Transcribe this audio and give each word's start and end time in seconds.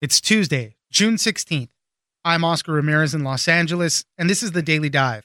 It's 0.00 0.20
Tuesday, 0.20 0.76
June 0.92 1.16
16th. 1.16 1.70
I'm 2.24 2.44
Oscar 2.44 2.70
Ramirez 2.70 3.14
in 3.14 3.24
Los 3.24 3.48
Angeles, 3.48 4.04
and 4.16 4.30
this 4.30 4.44
is 4.44 4.52
the 4.52 4.62
Daily 4.62 4.88
Dive. 4.88 5.24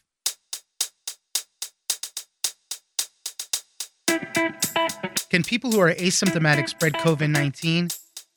Can 5.29 5.44
people 5.44 5.71
who 5.71 5.79
are 5.79 5.94
asymptomatic 5.94 6.70
spread 6.70 6.94
COVID 6.94 7.29
19? 7.29 7.89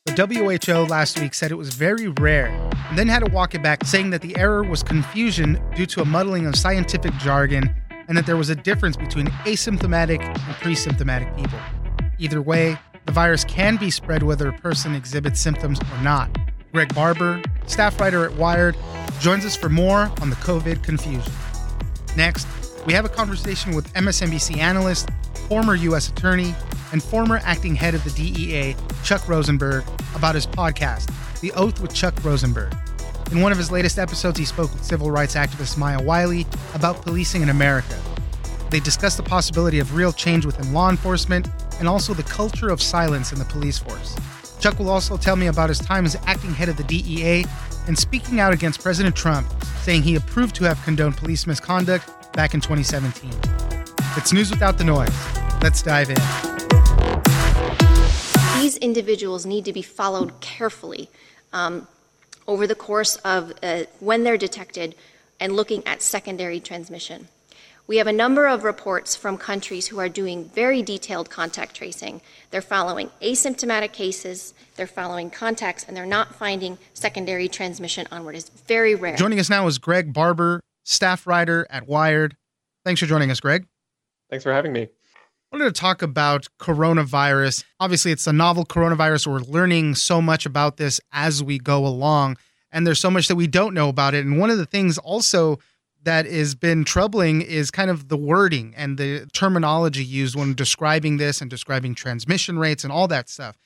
The 0.04 0.66
WHO 0.66 0.74
last 0.84 1.18
week 1.18 1.32
said 1.32 1.52
it 1.52 1.54
was 1.54 1.74
very 1.74 2.08
rare, 2.08 2.48
and 2.90 2.98
then 2.98 3.08
had 3.08 3.24
to 3.24 3.32
walk 3.32 3.54
it 3.54 3.62
back, 3.62 3.86
saying 3.86 4.10
that 4.10 4.20
the 4.20 4.36
error 4.36 4.62
was 4.62 4.82
confusion 4.82 5.58
due 5.74 5.86
to 5.86 6.02
a 6.02 6.04
muddling 6.04 6.44
of 6.44 6.54
scientific 6.54 7.14
jargon 7.14 7.74
and 8.08 8.18
that 8.18 8.26
there 8.26 8.36
was 8.36 8.50
a 8.50 8.54
difference 8.54 8.98
between 8.98 9.28
asymptomatic 9.46 10.20
and 10.20 10.56
pre-symptomatic 10.56 11.34
people. 11.34 11.58
Either 12.18 12.42
way, 12.42 12.78
the 13.06 13.12
virus 13.12 13.44
can 13.44 13.76
be 13.76 13.90
spread 13.90 14.22
whether 14.22 14.48
a 14.48 14.52
person 14.52 14.94
exhibits 14.94 15.40
symptoms 15.40 15.78
or 15.80 16.02
not. 16.02 16.36
Greg 16.72 16.94
Barber, 16.94 17.40
staff 17.66 17.98
writer 18.00 18.24
at 18.24 18.32
Wired, 18.34 18.76
joins 19.20 19.44
us 19.46 19.56
for 19.56 19.68
more 19.68 20.10
on 20.20 20.28
the 20.28 20.36
COVID 20.36 20.82
confusion. 20.82 21.32
Next, 22.16 22.46
we 22.84 22.92
have 22.92 23.04
a 23.04 23.08
conversation 23.08 23.74
with 23.74 23.92
MSNBC 23.94 24.58
analyst, 24.58 25.08
former 25.48 25.74
U.S. 25.76 26.08
attorney, 26.08 26.54
and 26.92 27.02
former 27.02 27.40
acting 27.44 27.74
head 27.74 27.94
of 27.94 28.04
the 28.04 28.10
DEA, 28.10 28.76
Chuck 29.04 29.28
Rosenberg, 29.28 29.84
about 30.14 30.34
his 30.34 30.46
podcast, 30.46 31.10
The 31.40 31.52
Oath 31.52 31.80
with 31.80 31.94
Chuck 31.94 32.14
Rosenberg. 32.24 32.74
In 33.32 33.40
one 33.40 33.52
of 33.52 33.58
his 33.58 33.70
latest 33.70 33.98
episodes, 33.98 34.38
he 34.38 34.44
spoke 34.44 34.72
with 34.72 34.84
civil 34.84 35.10
rights 35.10 35.34
activist 35.34 35.76
Maya 35.76 36.00
Wiley 36.00 36.46
about 36.74 37.02
policing 37.02 37.42
in 37.42 37.48
America. 37.48 37.98
They 38.70 38.80
discussed 38.80 39.16
the 39.16 39.22
possibility 39.22 39.78
of 39.78 39.94
real 39.94 40.12
change 40.12 40.44
within 40.44 40.72
law 40.72 40.90
enforcement 40.90 41.48
and 41.78 41.88
also 41.88 42.14
the 42.14 42.22
culture 42.22 42.68
of 42.68 42.80
silence 42.80 43.32
in 43.32 43.38
the 43.38 43.44
police 43.44 43.78
force. 43.78 44.16
Chuck 44.60 44.78
will 44.78 44.90
also 44.90 45.16
tell 45.16 45.36
me 45.36 45.48
about 45.48 45.68
his 45.68 45.78
time 45.78 46.04
as 46.04 46.16
acting 46.26 46.52
head 46.52 46.68
of 46.68 46.76
the 46.76 46.84
DEA 46.84 47.44
and 47.86 47.98
speaking 47.98 48.40
out 48.40 48.52
against 48.52 48.82
President 48.82 49.14
Trump, 49.14 49.46
saying 49.82 50.02
he 50.02 50.16
approved 50.16 50.54
to 50.56 50.64
have 50.64 50.82
condoned 50.82 51.16
police 51.16 51.46
misconduct 51.46 52.32
back 52.32 52.54
in 52.54 52.60
2017. 52.60 53.30
It's 54.16 54.32
news 54.32 54.50
without 54.50 54.78
the 54.78 54.84
noise. 54.84 55.14
Let's 55.62 55.82
dive 55.82 56.10
in. 56.10 56.16
These 58.60 58.78
individuals 58.78 59.46
need 59.46 59.64
to 59.66 59.72
be 59.72 59.82
followed 59.82 60.40
carefully 60.40 61.08
um, 61.52 61.86
over 62.48 62.66
the 62.66 62.74
course 62.74 63.16
of 63.16 63.52
uh, 63.62 63.84
when 64.00 64.24
they're 64.24 64.38
detected 64.38 64.94
and 65.38 65.54
looking 65.54 65.86
at 65.86 66.02
secondary 66.02 66.60
transmission. 66.60 67.28
We 67.88 67.98
have 67.98 68.08
a 68.08 68.12
number 68.12 68.48
of 68.48 68.64
reports 68.64 69.14
from 69.14 69.38
countries 69.38 69.86
who 69.86 70.00
are 70.00 70.08
doing 70.08 70.50
very 70.52 70.82
detailed 70.82 71.30
contact 71.30 71.76
tracing. 71.76 72.20
They're 72.50 72.60
following 72.60 73.10
asymptomatic 73.22 73.92
cases, 73.92 74.54
they're 74.74 74.88
following 74.88 75.30
contacts, 75.30 75.84
and 75.84 75.96
they're 75.96 76.04
not 76.04 76.34
finding 76.34 76.78
secondary 76.94 77.48
transmission 77.48 78.08
onward. 78.10 78.34
It's 78.34 78.48
very 78.48 78.96
rare. 78.96 79.14
Joining 79.16 79.38
us 79.38 79.48
now 79.48 79.68
is 79.68 79.78
Greg 79.78 80.12
Barber, 80.12 80.60
staff 80.82 81.28
writer 81.28 81.64
at 81.70 81.86
Wired. 81.86 82.36
Thanks 82.84 83.00
for 83.00 83.06
joining 83.06 83.30
us, 83.30 83.38
Greg. 83.38 83.68
Thanks 84.30 84.42
for 84.42 84.52
having 84.52 84.72
me. 84.72 84.82
I 84.82 85.56
wanted 85.56 85.72
to 85.72 85.80
talk 85.80 86.02
about 86.02 86.48
coronavirus. 86.58 87.62
Obviously, 87.78 88.10
it's 88.10 88.26
a 88.26 88.32
novel 88.32 88.66
coronavirus. 88.66 89.28
We're 89.28 89.38
learning 89.38 89.94
so 89.94 90.20
much 90.20 90.44
about 90.44 90.76
this 90.76 91.00
as 91.12 91.40
we 91.40 91.60
go 91.60 91.86
along, 91.86 92.36
and 92.72 92.84
there's 92.84 92.98
so 92.98 93.12
much 93.12 93.28
that 93.28 93.36
we 93.36 93.46
don't 93.46 93.74
know 93.74 93.88
about 93.88 94.12
it. 94.12 94.26
And 94.26 94.40
one 94.40 94.50
of 94.50 94.58
the 94.58 94.66
things 94.66 94.98
also 94.98 95.60
that 96.06 96.24
has 96.24 96.54
been 96.54 96.84
troubling 96.84 97.42
is 97.42 97.72
kind 97.72 97.90
of 97.90 98.08
the 98.08 98.16
wording 98.16 98.72
and 98.76 98.96
the 98.96 99.26
terminology 99.32 100.04
used 100.04 100.36
when 100.36 100.54
describing 100.54 101.16
this 101.16 101.40
and 101.40 101.50
describing 101.50 101.96
transmission 101.96 102.60
rates 102.60 102.84
and 102.84 102.92
all 102.92 103.08
that 103.08 103.28
stuff. 103.28 103.58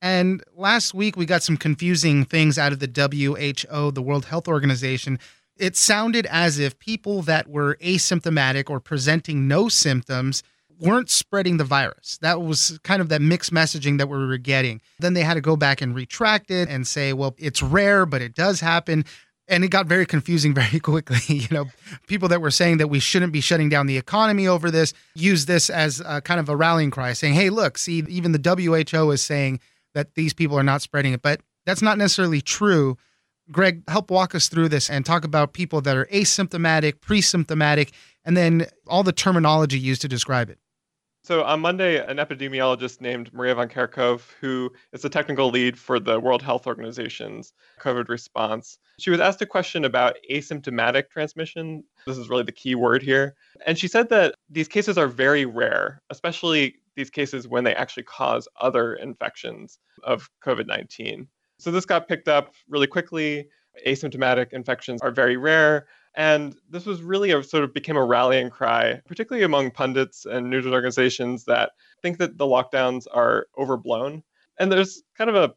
And 0.00 0.40
last 0.56 0.94
week 0.94 1.16
we 1.16 1.26
got 1.26 1.42
some 1.42 1.56
confusing 1.56 2.24
things 2.24 2.58
out 2.58 2.72
of 2.72 2.78
the 2.78 2.86
WHO, 2.86 3.90
the 3.90 4.02
World 4.02 4.26
Health 4.26 4.46
Organization. 4.46 5.18
It 5.56 5.76
sounded 5.76 6.26
as 6.26 6.60
if 6.60 6.78
people 6.78 7.22
that 7.22 7.48
were 7.48 7.76
asymptomatic 7.82 8.70
or 8.70 8.78
presenting 8.78 9.48
no 9.48 9.68
symptoms 9.68 10.44
weren't 10.78 11.10
spreading 11.10 11.56
the 11.56 11.64
virus. 11.64 12.18
That 12.22 12.40
was 12.40 12.78
kind 12.84 13.02
of 13.02 13.08
that 13.08 13.20
mixed 13.20 13.52
messaging 13.52 13.98
that 13.98 14.08
we 14.08 14.16
were 14.16 14.38
getting. 14.38 14.80
Then 15.00 15.14
they 15.14 15.22
had 15.22 15.34
to 15.34 15.40
go 15.40 15.56
back 15.56 15.82
and 15.82 15.92
retract 15.94 16.52
it 16.52 16.68
and 16.68 16.86
say, 16.86 17.12
well, 17.12 17.34
it's 17.36 17.64
rare, 17.64 18.06
but 18.06 18.22
it 18.22 18.36
does 18.36 18.60
happen 18.60 19.04
and 19.50 19.64
it 19.64 19.68
got 19.68 19.86
very 19.86 20.06
confusing 20.06 20.54
very 20.62 20.80
quickly. 20.80 21.18
you 21.36 21.48
know, 21.50 21.66
people 22.06 22.28
that 22.28 22.40
were 22.40 22.50
saying 22.50 22.78
that 22.78 22.88
we 22.88 23.00
shouldn't 23.00 23.32
be 23.32 23.40
shutting 23.40 23.68
down 23.68 23.86
the 23.86 23.98
economy 23.98 24.46
over 24.46 24.70
this 24.70 24.94
use 25.14 25.44
this 25.44 25.68
as 25.68 26.00
a, 26.06 26.22
kind 26.22 26.40
of 26.40 26.48
a 26.48 26.56
rallying 26.56 26.90
cry, 26.90 27.12
saying, 27.12 27.34
"Hey, 27.34 27.50
look, 27.50 27.76
see, 27.76 28.04
even 28.08 28.32
the 28.32 28.88
WHO 28.92 29.10
is 29.10 29.22
saying 29.22 29.60
that 29.92 30.14
these 30.14 30.32
people 30.32 30.58
are 30.58 30.62
not 30.62 30.80
spreading 30.80 31.12
it," 31.12 31.20
but 31.20 31.40
that's 31.66 31.82
not 31.82 31.98
necessarily 31.98 32.40
true. 32.40 32.96
Greg, 33.50 33.82
help 33.88 34.12
walk 34.12 34.34
us 34.34 34.48
through 34.48 34.68
this 34.68 34.88
and 34.88 35.04
talk 35.04 35.24
about 35.24 35.52
people 35.52 35.80
that 35.80 35.96
are 35.96 36.06
asymptomatic, 36.06 37.00
pre-symptomatic, 37.00 37.90
and 38.24 38.36
then 38.36 38.66
all 38.86 39.02
the 39.02 39.12
terminology 39.12 39.78
used 39.78 40.00
to 40.02 40.08
describe 40.08 40.48
it. 40.48 40.58
So 41.22 41.44
on 41.44 41.60
Monday, 41.60 42.04
an 42.04 42.16
epidemiologist 42.16 43.00
named 43.00 43.32
Maria 43.34 43.54
van 43.54 43.68
Kerkhove, 43.68 44.22
who 44.40 44.72
is 44.92 45.02
the 45.02 45.10
technical 45.10 45.50
lead 45.50 45.78
for 45.78 46.00
the 46.00 46.18
World 46.18 46.40
Health 46.40 46.66
Organization's 46.66 47.52
COVID 47.78 48.08
response, 48.08 48.78
she 48.98 49.10
was 49.10 49.20
asked 49.20 49.42
a 49.42 49.46
question 49.46 49.84
about 49.84 50.16
asymptomatic 50.30 51.10
transmission. 51.10 51.84
This 52.06 52.16
is 52.16 52.30
really 52.30 52.42
the 52.44 52.52
key 52.52 52.74
word 52.74 53.02
here. 53.02 53.34
And 53.66 53.78
she 53.78 53.86
said 53.86 54.08
that 54.08 54.34
these 54.48 54.68
cases 54.68 54.96
are 54.96 55.08
very 55.08 55.44
rare, 55.44 56.00
especially 56.08 56.76
these 56.96 57.10
cases 57.10 57.46
when 57.46 57.64
they 57.64 57.74
actually 57.74 58.04
cause 58.04 58.48
other 58.60 58.94
infections 58.94 59.78
of 60.02 60.30
COVID 60.42 60.66
19. 60.66 61.28
So 61.58 61.70
this 61.70 61.84
got 61.84 62.08
picked 62.08 62.28
up 62.28 62.54
really 62.68 62.86
quickly. 62.86 63.48
Asymptomatic 63.86 64.52
infections 64.52 65.00
are 65.02 65.10
very 65.10 65.36
rare. 65.36 65.86
And 66.16 66.56
this 66.68 66.86
was 66.86 67.02
really 67.02 67.30
a 67.30 67.42
sort 67.42 67.64
of 67.64 67.72
became 67.72 67.96
a 67.96 68.04
rallying 68.04 68.50
cry, 68.50 69.00
particularly 69.06 69.44
among 69.44 69.70
pundits 69.70 70.26
and 70.26 70.50
news 70.50 70.66
organizations 70.66 71.44
that 71.44 71.72
think 72.02 72.18
that 72.18 72.36
the 72.36 72.46
lockdowns 72.46 73.06
are 73.12 73.46
overblown. 73.56 74.22
And 74.58 74.72
there's 74.72 75.02
kind 75.16 75.30
of 75.30 75.36
a 75.36 75.54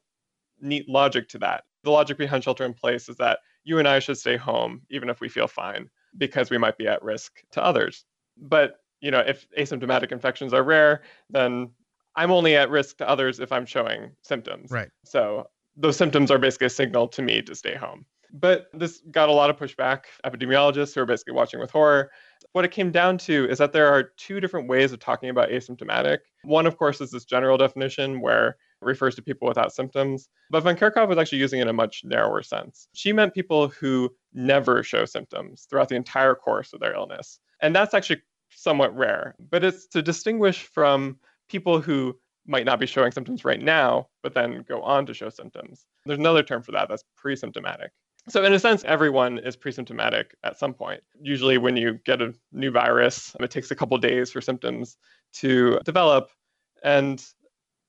neat 0.62 0.88
logic 0.88 1.28
to 1.30 1.40
that. 1.40 1.64
The 1.84 1.92
logic 1.92 2.18
behind 2.18 2.44
shelter 2.44 2.66
in 2.66 2.74
place 2.74 3.10
is 3.10 3.18
that 3.18 3.40
you 3.64 3.80
and 3.80 3.88
I 3.88 4.00
should 4.00 4.18
stay 4.18 4.38
home 4.38 4.82
even 4.90 5.10
if 5.10 5.20
we 5.20 5.30
feel 5.30 5.48
fine 5.48 5.90
because 6.18 6.50
we 6.50 6.58
might 6.58 6.78
be 6.78 6.88
at 6.88 7.02
risk 7.02 7.44
to 7.52 7.64
others. 7.64 8.06
But, 8.38 8.76
you 9.02 9.12
know, 9.12 9.20
if 9.20 9.48
asymptomatic 9.58 10.12
infections 10.12 10.54
are 10.54 10.64
rare, 10.64 11.02
then 11.30 11.72
I'm 12.16 12.32
only 12.32 12.56
at 12.56 12.70
risk 12.70 12.98
to 12.98 13.10
others 13.10 13.40
if 13.40 13.52
I'm 13.52 13.66
showing 13.66 14.12
symptoms. 14.22 14.72
Right. 14.72 14.90
So 15.04 15.50
those 15.76 15.98
symptoms 15.98 16.30
are 16.30 16.38
basically 16.38 16.68
a 16.68 16.70
signal 16.70 17.08
to 17.10 17.22
me 17.22 17.42
to 17.42 17.56
stay 17.56 17.76
home. 17.76 18.06
But 18.34 18.68
this 18.74 19.02
got 19.12 19.30
a 19.30 19.34
lot 19.34 19.50
of 19.50 19.58
pushback. 19.58 20.06
Epidemiologists 20.26 20.96
who 20.96 21.02
are 21.02 21.06
basically 21.06 21.34
watching 21.34 21.60
with 21.60 21.70
horror. 21.70 22.12
What 22.54 22.66
it 22.66 22.72
came 22.72 22.92
down 22.92 23.18
to 23.20 23.48
is 23.50 23.60
that 23.60 23.74
there 23.74 23.88
are 23.88 24.12
two 24.18 24.40
different 24.40 24.68
ways 24.68 24.92
of 24.92 25.00
talking 25.00 25.30
about 25.30 25.50
asymptomatic. 25.50 26.20
One, 26.44 26.66
of 26.66 26.78
course, 26.78 27.00
is 27.00 27.12
this 27.12 27.26
general 27.26 27.58
definition 27.58 28.22
where 28.22 28.50
it 28.50 28.86
refers 28.86 29.16
to 29.16 29.22
people 29.22 29.48
without 29.48 29.74
symptoms. 29.74 30.30
But 30.50 30.64
Van 30.64 30.76
Kerkhove 30.76 31.08
was 31.08 31.18
actually 31.18 31.40
using 31.40 31.60
it 31.60 31.64
in 31.64 31.68
a 31.70 31.74
much 31.74 32.02
narrower 32.04 32.42
sense. 32.44 32.88
She 32.94 33.14
meant 33.14 33.34
people 33.34 33.70
who 33.70 34.14
never 34.34 34.84
show 34.84 35.06
symptoms 35.06 35.68
throughout 35.70 35.90
the 35.90 35.96
entire 35.96 36.36
course 36.36 36.74
of 36.74 36.80
their 36.80 36.94
illness. 36.94 37.40
And 37.62 37.76
that's 37.76 37.94
actually 37.94 38.22
somewhat 38.50 38.96
rare. 38.96 39.36
But 39.52 39.64
it's 39.64 39.88
to 39.88 40.02
distinguish 40.02 40.64
from 40.64 41.18
people 41.50 41.82
who 41.82 42.16
might 42.46 42.66
not 42.66 42.80
be 42.80 42.86
showing 42.86 43.12
symptoms 43.12 43.46
right 43.46 43.62
now, 43.62 44.08
but 44.22 44.34
then 44.34 44.66
go 44.68 44.82
on 44.82 45.06
to 45.06 45.14
show 45.14 45.30
symptoms. 45.30 45.86
There's 46.06 46.20
another 46.20 46.44
term 46.44 46.62
for 46.62 46.74
that 46.74 46.90
that's 46.90 47.04
pre 47.16 47.36
symptomatic. 47.36 47.92
So, 48.30 48.44
in 48.46 48.54
a 48.54 48.60
sense, 48.60 48.84
everyone 48.86 49.38
is 49.40 49.58
presymptomatic 49.58 50.28
at 50.44 50.58
some 50.58 50.74
point. 50.74 51.04
Usually, 51.22 51.58
when 51.58 51.76
you 51.76 52.00
get 52.06 52.22
a 52.22 52.34
new 52.54 52.72
virus, 52.72 53.36
it 53.40 53.52
takes 53.52 53.70
a 53.72 53.76
couple 53.76 53.98
days 53.98 54.32
for 54.32 54.40
symptoms 54.40 54.98
to 55.34 55.80
develop. 55.84 56.30
And 56.84 57.24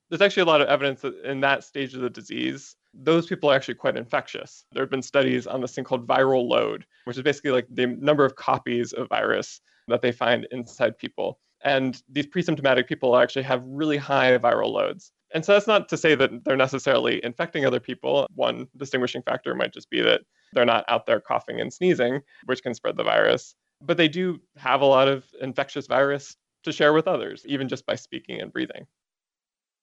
there's 0.08 0.20
actually 0.20 0.42
a 0.42 0.46
lot 0.46 0.60
of 0.60 0.68
evidence 0.68 1.02
that 1.02 1.14
in 1.24 1.40
that 1.40 1.62
stage 1.62 1.94
of 1.94 2.00
the 2.00 2.10
disease, 2.10 2.76
those 2.92 3.26
people 3.26 3.50
are 3.50 3.54
actually 3.54 3.74
quite 3.74 3.96
infectious. 3.96 4.64
There 4.72 4.82
have 4.82 4.90
been 4.90 5.02
studies 5.02 5.46
on 5.46 5.60
this 5.60 5.74
thing 5.74 5.84
called 5.84 6.06
viral 6.06 6.48
load, 6.48 6.84
which 7.04 7.16
is 7.16 7.22
basically 7.22 7.50
like 7.50 7.66
the 7.70 7.86
number 7.86 8.24
of 8.24 8.36
copies 8.36 8.92
of 8.92 9.08
virus 9.08 9.60
that 9.88 10.02
they 10.02 10.12
find 10.12 10.46
inside 10.50 10.98
people. 10.98 11.38
And 11.62 12.00
these 12.08 12.26
presymptomatic 12.26 12.86
people 12.86 13.16
actually 13.16 13.42
have 13.44 13.62
really 13.64 13.96
high 13.96 14.36
viral 14.38 14.70
loads. 14.70 15.12
And 15.34 15.44
so 15.44 15.52
that's 15.52 15.66
not 15.66 15.88
to 15.88 15.96
say 15.96 16.14
that 16.14 16.44
they're 16.44 16.56
necessarily 16.56 17.20
infecting 17.24 17.66
other 17.66 17.80
people. 17.80 18.26
One 18.34 18.68
distinguishing 18.76 19.20
factor 19.20 19.54
might 19.54 19.74
just 19.74 19.90
be 19.90 20.00
that 20.00 20.20
they're 20.52 20.64
not 20.64 20.84
out 20.88 21.06
there 21.06 21.20
coughing 21.20 21.60
and 21.60 21.72
sneezing, 21.72 22.20
which 22.46 22.62
can 22.62 22.72
spread 22.72 22.96
the 22.96 23.02
virus. 23.02 23.56
But 23.82 23.96
they 23.96 24.08
do 24.08 24.40
have 24.56 24.80
a 24.80 24.86
lot 24.86 25.08
of 25.08 25.26
infectious 25.40 25.88
virus 25.88 26.36
to 26.62 26.72
share 26.72 26.92
with 26.92 27.08
others, 27.08 27.44
even 27.46 27.68
just 27.68 27.84
by 27.84 27.96
speaking 27.96 28.40
and 28.40 28.52
breathing. 28.52 28.86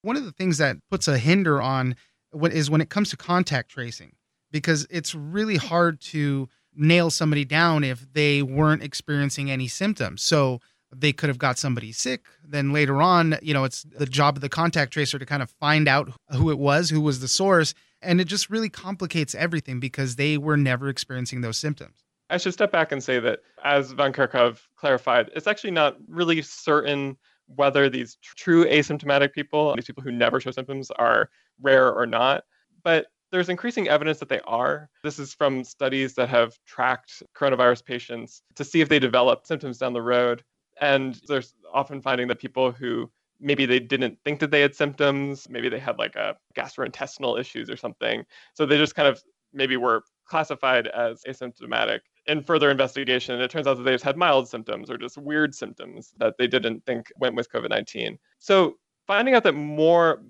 One 0.00 0.16
of 0.16 0.24
the 0.24 0.32
things 0.32 0.58
that 0.58 0.78
puts 0.90 1.06
a 1.06 1.18
hinder 1.18 1.60
on 1.62 1.96
what 2.32 2.52
is 2.52 2.70
when 2.70 2.80
it 2.80 2.88
comes 2.88 3.10
to 3.10 3.16
contact 3.16 3.70
tracing, 3.70 4.12
because 4.50 4.86
it's 4.90 5.14
really 5.14 5.56
hard 5.56 6.00
to 6.00 6.48
nail 6.74 7.10
somebody 7.10 7.44
down 7.44 7.84
if 7.84 8.10
they 8.14 8.42
weren't 8.42 8.82
experiencing 8.82 9.50
any 9.50 9.68
symptoms. 9.68 10.22
So 10.22 10.60
they 10.94 11.12
could 11.12 11.28
have 11.28 11.38
got 11.38 11.58
somebody 11.58 11.92
sick. 11.92 12.24
Then 12.46 12.72
later 12.72 13.00
on, 13.00 13.36
you 13.42 13.54
know, 13.54 13.64
it's 13.64 13.82
the 13.82 14.06
job 14.06 14.36
of 14.36 14.40
the 14.42 14.48
contact 14.48 14.92
tracer 14.92 15.18
to 15.18 15.26
kind 15.26 15.42
of 15.42 15.50
find 15.50 15.88
out 15.88 16.12
who 16.30 16.50
it 16.50 16.58
was, 16.58 16.90
who 16.90 17.00
was 17.00 17.20
the 17.20 17.28
source, 17.28 17.74
And 18.02 18.20
it 18.20 18.24
just 18.24 18.50
really 18.50 18.68
complicates 18.68 19.34
everything 19.34 19.80
because 19.80 20.16
they 20.16 20.36
were 20.36 20.56
never 20.56 20.88
experiencing 20.88 21.40
those 21.40 21.56
symptoms. 21.56 22.04
I 22.30 22.36
should 22.38 22.52
step 22.52 22.72
back 22.72 22.92
and 22.92 23.02
say 23.02 23.18
that, 23.20 23.40
as 23.62 23.92
Van 23.92 24.12
Kerkhove 24.12 24.60
clarified, 24.76 25.30
it's 25.36 25.46
actually 25.46 25.70
not 25.70 25.96
really 26.08 26.42
certain 26.42 27.16
whether 27.46 27.88
these 27.88 28.16
true 28.22 28.64
asymptomatic 28.64 29.32
people, 29.32 29.74
these 29.76 29.84
people 29.84 30.02
who 30.02 30.12
never 30.12 30.40
show 30.40 30.50
symptoms, 30.50 30.90
are 30.92 31.28
rare 31.60 31.92
or 31.92 32.06
not. 32.06 32.44
But 32.82 33.06
there's 33.30 33.48
increasing 33.48 33.88
evidence 33.88 34.18
that 34.18 34.28
they 34.28 34.40
are. 34.40 34.88
This 35.02 35.18
is 35.18 35.34
from 35.34 35.64
studies 35.64 36.14
that 36.14 36.28
have 36.28 36.58
tracked 36.66 37.22
coronavirus 37.36 37.84
patients 37.84 38.42
to 38.56 38.64
see 38.64 38.80
if 38.80 38.88
they 38.88 38.98
develop 38.98 39.46
symptoms 39.46 39.78
down 39.78 39.92
the 39.92 40.02
road. 40.02 40.42
And 40.82 41.18
there's 41.28 41.54
often 41.72 42.02
finding 42.02 42.26
that 42.28 42.40
people 42.40 42.72
who 42.72 43.08
maybe 43.40 43.66
they 43.66 43.78
didn't 43.78 44.18
think 44.24 44.40
that 44.40 44.50
they 44.50 44.60
had 44.60 44.74
symptoms, 44.74 45.48
maybe 45.48 45.68
they 45.68 45.78
had 45.78 45.96
like 45.98 46.16
a 46.16 46.36
gastrointestinal 46.56 47.38
issues 47.38 47.70
or 47.70 47.76
something. 47.76 48.24
So 48.54 48.66
they 48.66 48.76
just 48.76 48.96
kind 48.96 49.08
of 49.08 49.22
maybe 49.52 49.76
were 49.76 50.02
classified 50.26 50.88
as 50.88 51.22
asymptomatic. 51.22 52.00
In 52.26 52.42
further 52.42 52.70
investigation, 52.70 53.40
it 53.40 53.50
turns 53.50 53.66
out 53.68 53.76
that 53.76 53.84
they 53.84 53.92
just 53.92 54.04
had 54.04 54.16
mild 54.16 54.48
symptoms 54.48 54.90
or 54.90 54.96
just 54.96 55.16
weird 55.18 55.54
symptoms 55.54 56.14
that 56.18 56.34
they 56.36 56.48
didn't 56.48 56.84
think 56.84 57.12
went 57.16 57.36
with 57.36 57.50
COVID 57.50 57.70
19. 57.70 58.18
So 58.40 58.74
finding 59.06 59.34
out 59.34 59.44
that 59.44 59.54
more 59.54 60.22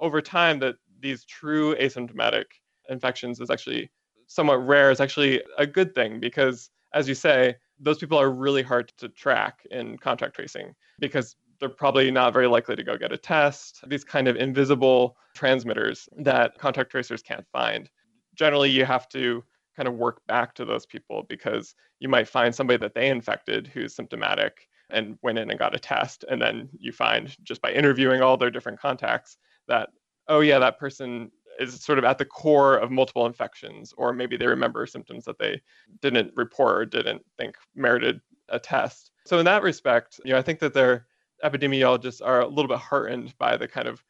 over 0.00 0.20
time 0.20 0.60
that 0.60 0.76
these 1.00 1.24
true 1.24 1.74
asymptomatic 1.76 2.44
infections 2.88 3.40
is 3.40 3.50
actually 3.50 3.90
somewhat 4.28 4.64
rare 4.64 4.92
is 4.92 5.00
actually 5.00 5.42
a 5.58 5.66
good 5.66 5.94
thing 5.94 6.20
because, 6.20 6.70
as 6.94 7.08
you 7.08 7.14
say, 7.14 7.56
those 7.80 7.98
people 7.98 8.18
are 8.18 8.30
really 8.30 8.62
hard 8.62 8.92
to 8.98 9.08
track 9.08 9.66
in 9.70 9.98
contact 9.98 10.34
tracing 10.34 10.74
because 10.98 11.36
they're 11.58 11.68
probably 11.68 12.10
not 12.10 12.32
very 12.32 12.46
likely 12.46 12.76
to 12.76 12.82
go 12.82 12.96
get 12.96 13.12
a 13.12 13.16
test. 13.16 13.84
These 13.86 14.04
kind 14.04 14.28
of 14.28 14.36
invisible 14.36 15.16
transmitters 15.34 16.08
that 16.18 16.58
contact 16.58 16.90
tracers 16.90 17.22
can't 17.22 17.46
find. 17.52 17.88
Generally, 18.34 18.70
you 18.70 18.84
have 18.84 19.08
to 19.10 19.42
kind 19.76 19.88
of 19.88 19.94
work 19.94 20.26
back 20.26 20.54
to 20.54 20.64
those 20.64 20.86
people 20.86 21.24
because 21.28 21.74
you 22.00 22.08
might 22.08 22.28
find 22.28 22.54
somebody 22.54 22.78
that 22.78 22.94
they 22.94 23.08
infected 23.08 23.66
who's 23.66 23.94
symptomatic 23.94 24.68
and 24.90 25.18
went 25.22 25.38
in 25.38 25.50
and 25.50 25.58
got 25.58 25.74
a 25.74 25.78
test. 25.78 26.24
And 26.30 26.40
then 26.40 26.68
you 26.78 26.92
find 26.92 27.34
just 27.42 27.60
by 27.60 27.72
interviewing 27.72 28.22
all 28.22 28.36
their 28.36 28.50
different 28.50 28.80
contacts 28.80 29.36
that 29.68 29.90
oh 30.28 30.40
yeah, 30.40 30.58
that 30.58 30.78
person 30.78 31.30
is 31.58 31.80
sort 31.82 31.98
of 31.98 32.04
at 32.04 32.18
the 32.18 32.24
core 32.24 32.76
of 32.76 32.90
multiple 32.90 33.26
infections, 33.26 33.92
or 33.96 34.12
maybe 34.12 34.36
they 34.36 34.46
remember 34.46 34.86
symptoms 34.86 35.24
that 35.24 35.38
they 35.38 35.60
didn't 36.02 36.32
report 36.36 36.76
or 36.76 36.84
didn't 36.84 37.22
think 37.38 37.56
merited 37.74 38.20
a 38.48 38.58
test. 38.58 39.10
So 39.26 39.38
in 39.38 39.44
that 39.44 39.62
respect, 39.62 40.20
you 40.24 40.32
know, 40.32 40.38
I 40.38 40.42
think 40.42 40.60
that 40.60 40.74
their 40.74 41.06
epidemiologists 41.44 42.24
are 42.24 42.40
a 42.40 42.48
little 42.48 42.68
bit 42.68 42.78
heartened 42.78 43.34
by 43.38 43.56
the 43.56 43.68
kind 43.68 43.88
of 43.88 44.02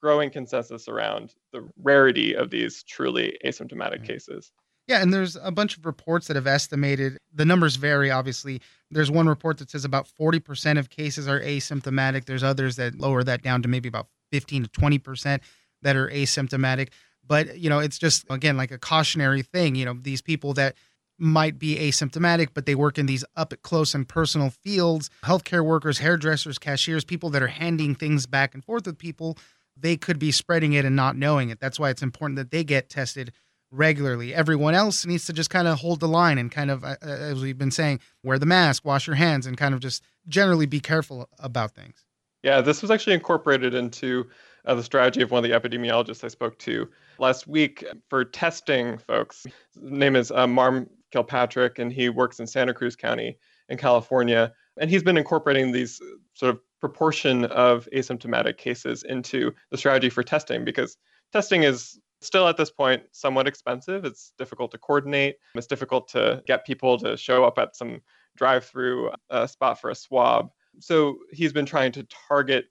growing 0.00 0.30
consensus 0.30 0.88
around 0.88 1.34
the 1.52 1.68
rarity 1.82 2.34
of 2.34 2.50
these 2.50 2.82
truly 2.84 3.36
asymptomatic 3.44 4.06
cases. 4.06 4.52
Yeah, 4.86 5.02
and 5.02 5.12
there's 5.12 5.36
a 5.36 5.50
bunch 5.50 5.76
of 5.76 5.84
reports 5.84 6.28
that 6.28 6.36
have 6.36 6.46
estimated 6.46 7.18
the 7.34 7.44
numbers 7.44 7.76
vary. 7.76 8.10
Obviously, 8.10 8.62
there's 8.90 9.10
one 9.10 9.28
report 9.28 9.58
that 9.58 9.70
says 9.70 9.84
about 9.84 10.08
40% 10.18 10.78
of 10.78 10.88
cases 10.88 11.28
are 11.28 11.40
asymptomatic. 11.40 12.24
There's 12.24 12.42
others 12.42 12.76
that 12.76 12.98
lower 12.98 13.22
that 13.24 13.42
down 13.42 13.60
to 13.62 13.68
maybe 13.68 13.88
about 13.88 14.06
15 14.32 14.64
to 14.64 14.68
20% 14.70 15.40
that 15.82 15.96
are 15.96 16.08
asymptomatic. 16.08 16.88
But, 17.26 17.58
you 17.58 17.68
know, 17.68 17.78
it's 17.78 17.98
just, 17.98 18.24
again, 18.30 18.56
like 18.56 18.70
a 18.70 18.78
cautionary 18.78 19.42
thing. 19.42 19.74
You 19.74 19.84
know, 19.84 19.98
these 20.00 20.22
people 20.22 20.54
that 20.54 20.74
might 21.18 21.58
be 21.58 21.76
asymptomatic, 21.76 22.48
but 22.54 22.64
they 22.64 22.74
work 22.74 22.96
in 22.96 23.06
these 23.06 23.24
up 23.36 23.52
close 23.62 23.94
and 23.94 24.08
personal 24.08 24.50
fields 24.50 25.10
healthcare 25.24 25.64
workers, 25.64 25.98
hairdressers, 25.98 26.58
cashiers, 26.58 27.04
people 27.04 27.28
that 27.30 27.42
are 27.42 27.48
handing 27.48 27.94
things 27.94 28.26
back 28.26 28.54
and 28.54 28.64
forth 28.64 28.86
with 28.86 28.96
people, 28.98 29.36
they 29.76 29.96
could 29.96 30.18
be 30.18 30.30
spreading 30.30 30.72
it 30.72 30.84
and 30.84 30.96
not 30.96 31.16
knowing 31.16 31.50
it. 31.50 31.60
That's 31.60 31.78
why 31.78 31.90
it's 31.90 32.02
important 32.02 32.36
that 32.36 32.50
they 32.50 32.64
get 32.64 32.88
tested 32.88 33.32
regularly. 33.70 34.34
Everyone 34.34 34.74
else 34.74 35.04
needs 35.04 35.26
to 35.26 35.32
just 35.32 35.50
kind 35.50 35.68
of 35.68 35.78
hold 35.78 36.00
the 36.00 36.08
line 36.08 36.38
and 36.38 36.50
kind 36.50 36.70
of, 36.70 36.84
uh, 36.84 36.96
uh, 37.02 37.06
as 37.06 37.42
we've 37.42 37.58
been 37.58 37.70
saying, 37.70 38.00
wear 38.22 38.38
the 38.38 38.46
mask, 38.46 38.84
wash 38.84 39.06
your 39.06 39.16
hands, 39.16 39.46
and 39.46 39.56
kind 39.56 39.74
of 39.74 39.80
just 39.80 40.02
generally 40.26 40.66
be 40.66 40.80
careful 40.80 41.28
about 41.38 41.72
things. 41.72 42.04
Yeah, 42.42 42.60
this 42.60 42.80
was 42.80 42.90
actually 42.90 43.14
incorporated 43.14 43.74
into 43.74 44.28
uh, 44.68 44.74
the 44.74 44.82
strategy 44.84 45.22
of 45.22 45.30
one 45.30 45.44
of 45.44 45.50
the 45.50 45.58
epidemiologists 45.58 46.22
I 46.22 46.28
spoke 46.28 46.58
to 46.60 46.88
last 47.18 47.48
week 47.48 47.84
for 48.08 48.24
testing 48.24 48.98
folks. 48.98 49.44
His 49.74 49.90
name 49.90 50.14
is 50.14 50.30
uh, 50.30 50.46
Marm 50.46 50.88
Kilpatrick, 51.10 51.78
and 51.78 51.90
he 51.90 52.10
works 52.10 52.38
in 52.38 52.46
Santa 52.46 52.74
Cruz 52.74 52.94
County 52.94 53.38
in 53.70 53.78
California. 53.78 54.52
And 54.78 54.90
he's 54.90 55.02
been 55.02 55.16
incorporating 55.16 55.72
these 55.72 56.00
sort 56.34 56.54
of 56.54 56.60
proportion 56.80 57.46
of 57.46 57.88
asymptomatic 57.94 58.58
cases 58.58 59.02
into 59.02 59.52
the 59.70 59.78
strategy 59.78 60.10
for 60.10 60.22
testing 60.22 60.64
because 60.64 60.96
testing 61.32 61.62
is 61.62 61.98
still 62.20 62.46
at 62.46 62.56
this 62.56 62.70
point 62.70 63.02
somewhat 63.12 63.48
expensive. 63.48 64.04
It's 64.04 64.32
difficult 64.38 64.70
to 64.72 64.78
coordinate. 64.78 65.36
It's 65.54 65.66
difficult 65.66 66.08
to 66.08 66.42
get 66.46 66.66
people 66.66 66.98
to 66.98 67.16
show 67.16 67.44
up 67.44 67.58
at 67.58 67.74
some 67.74 68.00
drive 68.36 68.66
through 68.66 69.10
uh, 69.30 69.46
spot 69.46 69.80
for 69.80 69.90
a 69.90 69.94
swab. 69.94 70.50
So 70.78 71.18
he's 71.32 71.52
been 71.52 71.66
trying 71.66 71.92
to 71.92 72.06
target 72.28 72.66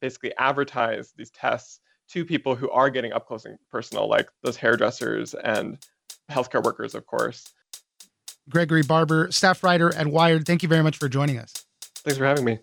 basically 0.00 0.32
advertise 0.38 1.12
these 1.16 1.30
tests 1.30 1.80
to 2.08 2.24
people 2.24 2.54
who 2.54 2.70
are 2.70 2.90
getting 2.90 3.12
up 3.12 3.26
close 3.26 3.44
and 3.44 3.58
personal, 3.70 4.08
like 4.08 4.28
those 4.42 4.56
hairdressers 4.56 5.34
and 5.34 5.78
healthcare 6.30 6.62
workers, 6.62 6.94
of 6.94 7.06
course. 7.06 7.48
Gregory 8.48 8.82
Barber, 8.82 9.30
staff 9.32 9.64
writer 9.64 9.94
at 9.94 10.06
Wired, 10.06 10.46
thank 10.46 10.62
you 10.62 10.68
very 10.68 10.82
much 10.82 10.98
for 10.98 11.08
joining 11.08 11.38
us. 11.38 11.52
Thanks 11.96 12.18
for 12.18 12.24
having 12.24 12.44
me. 12.44 12.58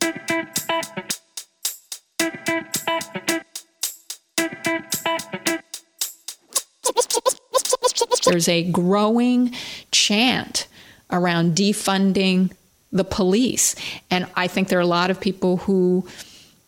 There's 8.25 8.47
a 8.47 8.63
growing 8.71 9.53
chant 9.91 10.67
around 11.11 11.55
defunding 11.55 12.51
the 12.91 13.03
police. 13.03 13.75
And 14.09 14.27
I 14.35 14.47
think 14.47 14.69
there 14.69 14.79
are 14.79 14.81
a 14.81 14.87
lot 14.87 15.11
of 15.11 15.19
people 15.19 15.57
who 15.57 16.07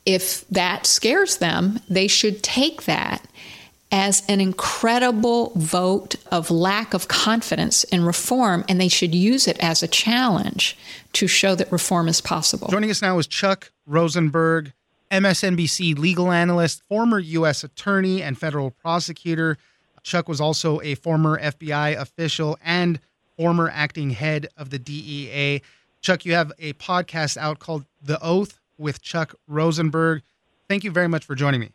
if 0.06 0.48
that 0.50 0.86
scares 0.86 1.38
them, 1.38 1.80
they 1.90 2.08
should 2.08 2.44
take 2.44 2.84
that 2.84 3.26
as 3.92 4.24
an 4.28 4.42
incredible 4.42 5.52
vote 5.56 6.16
of 6.32 6.52
lack 6.52 6.94
of 6.94 7.08
confidence 7.08 7.84
in 7.86 8.04
reform, 8.04 8.66
and 8.68 8.82
they 8.82 8.88
should 8.88 9.16
use 9.16 9.48
it 9.48 9.58
as 9.60 9.82
a 9.82 9.88
challenge 9.88 10.78
to 11.14 11.28
show 11.28 11.56
that 11.56 11.72
reform 11.72 12.08
is 12.08 12.20
possible. 12.20 12.68
Joining 12.68 12.92
us 12.92 13.02
now 13.02 13.18
is 13.20 13.28
Chuck 13.28 13.72
Rosenberg, 13.86 14.74
MSNBC 15.12 15.98
legal 15.98 16.32
analyst, 16.32 16.82
former 16.90 17.20
U.S. 17.20 17.64
attorney, 17.64 18.22
and 18.22 18.38
federal 18.38 18.72
prosecutor. 18.72 19.58
Chuck 20.04 20.28
was 20.28 20.42
also 20.42 20.82
a 20.82 20.96
former 20.96 21.40
FBI 21.40 21.98
official 21.98 22.58
and 22.64 23.00
former 23.38 23.70
acting 23.74 24.10
head 24.12 24.48
of 24.58 24.72
the 24.72 24.80
DEA. 24.80 25.62
Chuck, 26.02 26.26
you 26.26 26.34
have 26.34 26.52
a 26.60 26.74
podcast 26.74 27.38
out 27.38 27.60
called 27.60 27.86
The 28.02 28.22
Oath 28.22 28.60
with 28.78 29.02
Chuck 29.02 29.36
Rosenberg. 29.48 30.22
Thank 30.68 30.84
you 30.84 30.92
very 30.92 31.08
much 31.08 31.26
for 31.26 31.36
joining 31.36 31.62
me. 31.62 31.72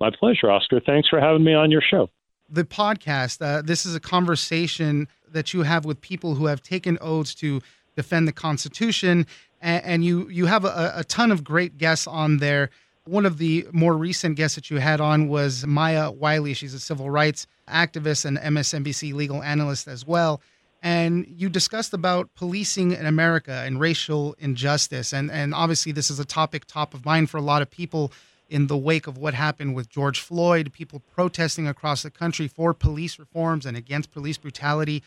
My 0.00 0.10
pleasure, 0.10 0.50
Oscar. 0.50 0.80
Thanks 0.80 1.08
for 1.08 1.20
having 1.20 1.44
me 1.44 1.54
on 1.54 1.70
your 1.70 1.82
show. 1.82 2.08
The 2.50 2.64
podcast, 2.64 3.40
uh, 3.40 3.62
this 3.62 3.86
is 3.86 3.94
a 3.94 4.00
conversation 4.00 5.08
that 5.30 5.54
you 5.54 5.62
have 5.62 5.84
with 5.84 6.00
people 6.00 6.34
who 6.34 6.46
have 6.46 6.62
taken 6.62 6.98
oaths 7.00 7.34
to 7.36 7.60
defend 7.96 8.28
the 8.28 8.32
Constitution, 8.32 9.26
and, 9.60 9.84
and 9.84 10.04
you 10.04 10.28
you 10.28 10.46
have 10.46 10.64
a, 10.64 10.92
a 10.96 11.04
ton 11.04 11.30
of 11.30 11.44
great 11.44 11.78
guests 11.78 12.06
on 12.06 12.38
there. 12.38 12.70
One 13.04 13.26
of 13.26 13.38
the 13.38 13.66
more 13.72 13.96
recent 13.96 14.36
guests 14.36 14.54
that 14.56 14.70
you 14.70 14.78
had 14.78 15.00
on 15.00 15.28
was 15.28 15.66
Maya 15.66 16.10
Wiley. 16.10 16.54
She's 16.54 16.74
a 16.74 16.80
civil 16.80 17.10
rights 17.10 17.46
activist 17.68 18.24
and 18.24 18.38
MSNBC 18.38 19.14
legal 19.14 19.42
analyst 19.42 19.88
as 19.88 20.06
well 20.06 20.40
and 20.82 21.24
you 21.28 21.48
discussed 21.48 21.94
about 21.94 22.34
policing 22.34 22.90
in 22.92 23.06
America 23.06 23.62
and 23.64 23.78
racial 23.78 24.34
injustice. 24.38 25.12
And, 25.12 25.30
and 25.30 25.54
obviously, 25.54 25.92
this 25.92 26.10
is 26.10 26.18
a 26.18 26.24
topic 26.24 26.64
top 26.66 26.92
of 26.92 27.04
mind 27.04 27.30
for 27.30 27.36
a 27.36 27.42
lot 27.42 27.62
of 27.62 27.70
people 27.70 28.12
in 28.50 28.66
the 28.66 28.76
wake 28.76 29.06
of 29.06 29.16
what 29.16 29.32
happened 29.32 29.74
with 29.74 29.88
George 29.88 30.20
Floyd, 30.20 30.72
people 30.72 31.00
protesting 31.14 31.68
across 31.68 32.02
the 32.02 32.10
country 32.10 32.48
for 32.48 32.74
police 32.74 33.18
reforms 33.18 33.64
and 33.64 33.76
against 33.76 34.10
police 34.10 34.36
brutality. 34.36 35.02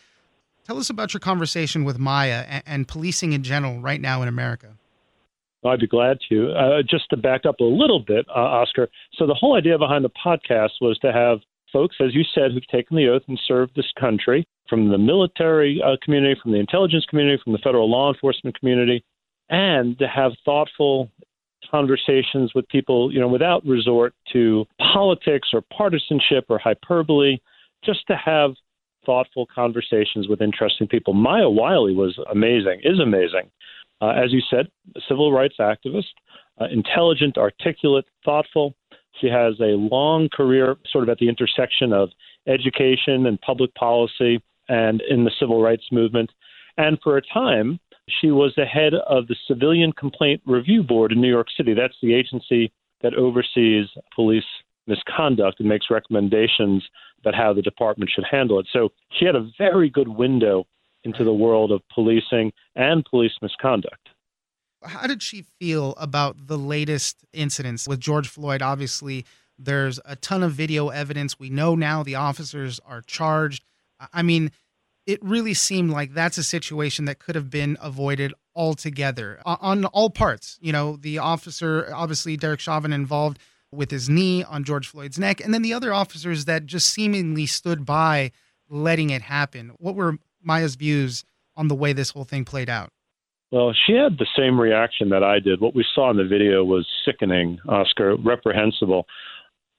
Tell 0.66 0.80
us 0.80 0.90
about 0.90 1.14
your 1.14 1.20
conversation 1.20 1.84
with 1.84 2.00
Maya 2.00 2.46
and, 2.48 2.64
and 2.66 2.88
policing 2.88 3.34
in 3.34 3.44
general 3.44 3.82
right 3.82 4.02
now 4.02 4.22
in 4.22 4.28
America. 4.28 4.78
I'd 5.64 5.80
be 5.80 5.88
glad 5.88 6.20
to. 6.30 6.52
Uh, 6.52 6.82
just 6.88 7.10
to 7.10 7.18
back 7.18 7.46
up 7.46 7.60
a 7.60 7.64
little 7.64 8.00
bit, 8.00 8.26
uh, 8.30 8.40
Oscar. 8.40 8.88
So, 9.16 9.26
the 9.26 9.34
whole 9.34 9.56
idea 9.56 9.78
behind 9.78 10.06
the 10.06 10.12
podcast 10.12 10.74
was 10.80 10.98
to 11.00 11.12
have 11.12 11.40
folks, 11.76 11.98
as 12.00 12.16
you 12.16 12.24
said, 12.34 12.54
who've 12.54 12.66
taken 12.68 12.96
the 12.96 13.10
oath 13.10 13.24
and 13.28 13.38
served 13.46 13.76
this 13.76 13.92
country 14.00 14.48
from 14.70 14.88
the 14.88 14.98
military 14.98 15.82
uh, 15.86 15.98
community, 16.02 16.40
from 16.42 16.54
the 16.54 16.58
intelligence 16.58 17.06
community, 17.10 17.38
from 17.44 17.52
the 17.52 17.60
federal 17.60 17.92
law 17.92 18.14
enforcement 18.14 18.58
community, 18.58 19.04
and 19.50 20.00
to 20.00 20.08
have 20.08 20.32
thoughtful 20.46 21.12
conversations 21.70 22.54
with 22.56 22.66
people, 22.70 23.12
you 23.12 23.20
know, 23.20 23.28
without 23.28 23.66
resort 23.66 24.14
to 24.32 24.66
politics 24.94 25.50
or 25.52 25.62
partisanship 25.78 26.46
or 26.48 26.58
hyperbole, 26.58 27.38
just 27.84 28.08
to 28.08 28.16
have 28.16 28.52
thoughtful 29.06 29.46
conversations 29.54 30.30
with 30.30 30.42
interesting 30.42 30.88
people. 30.88 31.14
Maya 31.14 31.50
Wiley 31.50 31.94
was 31.94 32.18
amazing, 32.32 32.80
is 32.84 33.02
amazing. 33.02 33.52
Uh, 34.02 34.12
as 34.12 34.32
you 34.32 34.42
said, 34.50 34.68
a 34.96 35.02
civil 35.10 35.34
rights 35.34 35.56
activist, 35.60 36.14
uh, 36.62 36.68
intelligent, 36.72 37.38
articulate, 37.38 38.06
thoughtful. 38.24 38.74
She 39.22 39.28
has 39.28 39.60
a 39.60 39.78
long 39.78 40.30
career 40.30 40.76
sort 40.92 41.04
of 41.04 41.10
at 41.10 41.20
the 41.20 41.30
intersection 41.30 41.94
of 41.94 42.10
education 42.48 43.26
and 43.26 43.40
public 43.42 43.74
policy 43.76 44.42
and 44.68 45.02
in 45.10 45.24
the 45.24 45.32
civil 45.40 45.62
rights 45.62 45.86
movement. 45.92 46.32
And 46.78 47.00
for 47.04 47.18
a 47.18 47.22
time, 47.22 47.80
she 48.10 48.32
was 48.32 48.54
the 48.56 48.66
head 48.66 48.94
of 48.94 49.28
the 49.28 49.36
Civilian 49.48 49.92
Complaint 49.94 50.42
Review 50.46 50.84
Board 50.84 51.12
in 51.12 51.22
New 51.22 51.30
York 51.30 51.48
City. 51.56 51.74
That's 51.74 51.96
the 52.02 52.14
agency 52.14 52.72
that 53.02 53.16
oversees 53.16 53.88
police 54.14 54.44
misconduct 54.88 55.60
and 55.60 55.70
makes 55.70 55.88
recommendations 55.90 56.84
about 57.20 57.36
how 57.36 57.54
the 57.54 57.62
department 57.62 58.12
should 58.14 58.26
handle 58.30 58.60
it. 58.60 58.68
So 58.72 58.90
she 59.18 59.26
had 59.26 59.36
a 59.36 59.50
very 59.58 59.90
good 59.90 60.08
window 60.08 60.68
into 61.04 61.24
the 61.24 61.34
world 61.34 61.72
of 61.72 61.82
policing 61.94 62.52
and 62.76 63.06
police 63.06 63.34
misconduct. 63.42 64.10
How 64.86 65.08
did 65.08 65.22
she 65.22 65.46
feel 65.60 65.94
about 65.98 66.48
the 66.48 66.58
latest 66.58 67.26
incidents 67.34 67.88
with 67.88 68.00
George 68.00 68.28
Floyd? 68.28 68.62
Obviously, 68.62 69.26
there's 69.58 70.00
a 70.06 70.16
ton 70.16 70.44
of 70.44 70.52
video 70.54 70.90
evidence. 70.90 71.40
We 71.40 71.50
know 71.50 71.76
now 71.76 72.04
the 72.04 72.16
officers 72.16 72.80
are 72.86 73.02
charged. 73.02 73.64
I 74.14 74.22
mean, 74.22 74.52
it 75.06 75.24
really 75.24 75.54
seemed 75.54 75.92
like 75.92 76.14
that's 76.14 76.38
a 76.38 76.44
situation 76.44 77.06
that 77.06 77.20
could 77.20 77.36
have 77.36 77.50
been 77.50 77.78
avoided 77.82 78.34
altogether 78.56 79.40
on 79.46 79.86
all 79.86 80.10
parts. 80.10 80.58
You 80.62 80.72
know, 80.72 80.98
the 80.98 81.20
officer, 81.20 81.90
obviously, 81.94 82.38
Derek 82.38 82.60
Chauvin 82.60 82.94
involved 82.94 83.40
with 83.72 83.92
his 83.92 84.10
knee 84.10 84.44
on 84.44 84.64
George 84.64 84.88
Floyd's 84.88 85.20
neck, 85.20 85.42
and 85.42 85.54
then 85.54 85.62
the 85.62 85.74
other 85.74 85.94
officers 85.94 86.46
that 86.46 86.66
just 86.66 86.90
seemingly 86.90 87.46
stood 87.46 87.86
by 87.86 88.32
letting 88.70 89.10
it 89.10 89.22
happen. 89.22 89.72
What 89.78 89.96
were 89.96 90.18
Maya's 90.42 90.76
views 90.76 91.24
on 91.56 91.68
the 91.68 91.76
way 91.76 91.94
this 91.94 92.12
whole 92.12 92.24
thing 92.24 92.46
played 92.46 92.70
out? 92.70 92.92
Well, 93.52 93.74
she 93.86 93.94
had 93.94 94.18
the 94.18 94.28
same 94.38 94.60
reaction 94.60 95.10
that 95.10 95.24
I 95.24 95.40
did. 95.40 95.62
What 95.62 95.76
we 95.76 95.86
saw 95.94 96.10
in 96.10 96.18
the 96.18 96.26
video 96.26 96.64
was 96.64 96.88
sickening, 97.06 97.60
Oscar, 97.70 98.16
reprehensible. 98.18 99.06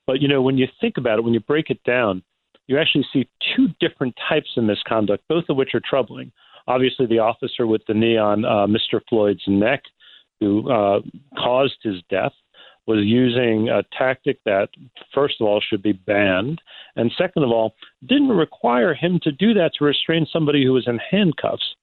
But, 0.07 0.23
you 0.23 0.29
know, 0.29 0.41
when 0.41 0.57
you 0.57 0.69
think 0.81 0.97
about 0.99 1.19
it, 1.19 1.23
when 1.23 1.35
you 1.35 1.41
break 1.41 1.71
it 1.71 1.83
down, 1.85 2.23
you 2.69 2.79
actually 2.79 3.07
see 3.13 3.29
two 3.55 3.69
different 3.81 4.15
types 4.29 4.49
of 4.57 4.65
misconduct, 4.65 5.25
both 5.29 5.45
of 5.49 5.57
which 5.57 5.75
are 5.75 5.83
troubling. 5.89 6.33
Obviously, 6.69 7.07
the 7.07 7.19
officer 7.19 7.67
with 7.67 7.83
the 7.87 7.95
knee 7.95 8.17
on 8.17 8.45
uh, 8.45 8.67
Mr. 8.67 9.01
Floyd's 9.09 9.43
neck, 9.47 9.83
who 10.41 10.71
uh, 10.71 11.01
caused 11.37 11.77
his 11.83 11.97
death, 12.11 12.33
was 12.87 13.01
using 13.05 13.69
a 13.69 13.83
tactic 13.97 14.39
that, 14.45 14.69
first 15.13 15.37
of 15.41 15.47
all, 15.47 15.61
should 15.61 15.83
be 15.83 15.93
banned, 15.93 16.61
and 16.95 17.11
second 17.19 17.43
of 17.43 17.51
all, 17.51 17.75
didn't 18.07 18.29
require 18.29 18.95
him 18.95 19.19
to 19.23 19.33
do 19.33 19.55
that 19.55 19.73
to 19.79 19.85
restrain 19.85 20.27
somebody 20.33 20.65
who 20.65 20.73
was 20.73 20.87
in 20.87 20.99
handcuffs. 21.11 21.75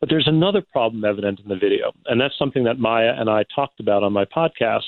But 0.00 0.08
there's 0.10 0.28
another 0.28 0.62
problem 0.62 1.04
evident 1.04 1.40
in 1.40 1.48
the 1.48 1.56
video, 1.56 1.92
and 2.06 2.20
that's 2.20 2.38
something 2.38 2.64
that 2.64 2.78
Maya 2.78 3.14
and 3.16 3.28
I 3.28 3.44
talked 3.54 3.80
about 3.80 4.02
on 4.02 4.12
my 4.12 4.24
podcast, 4.24 4.82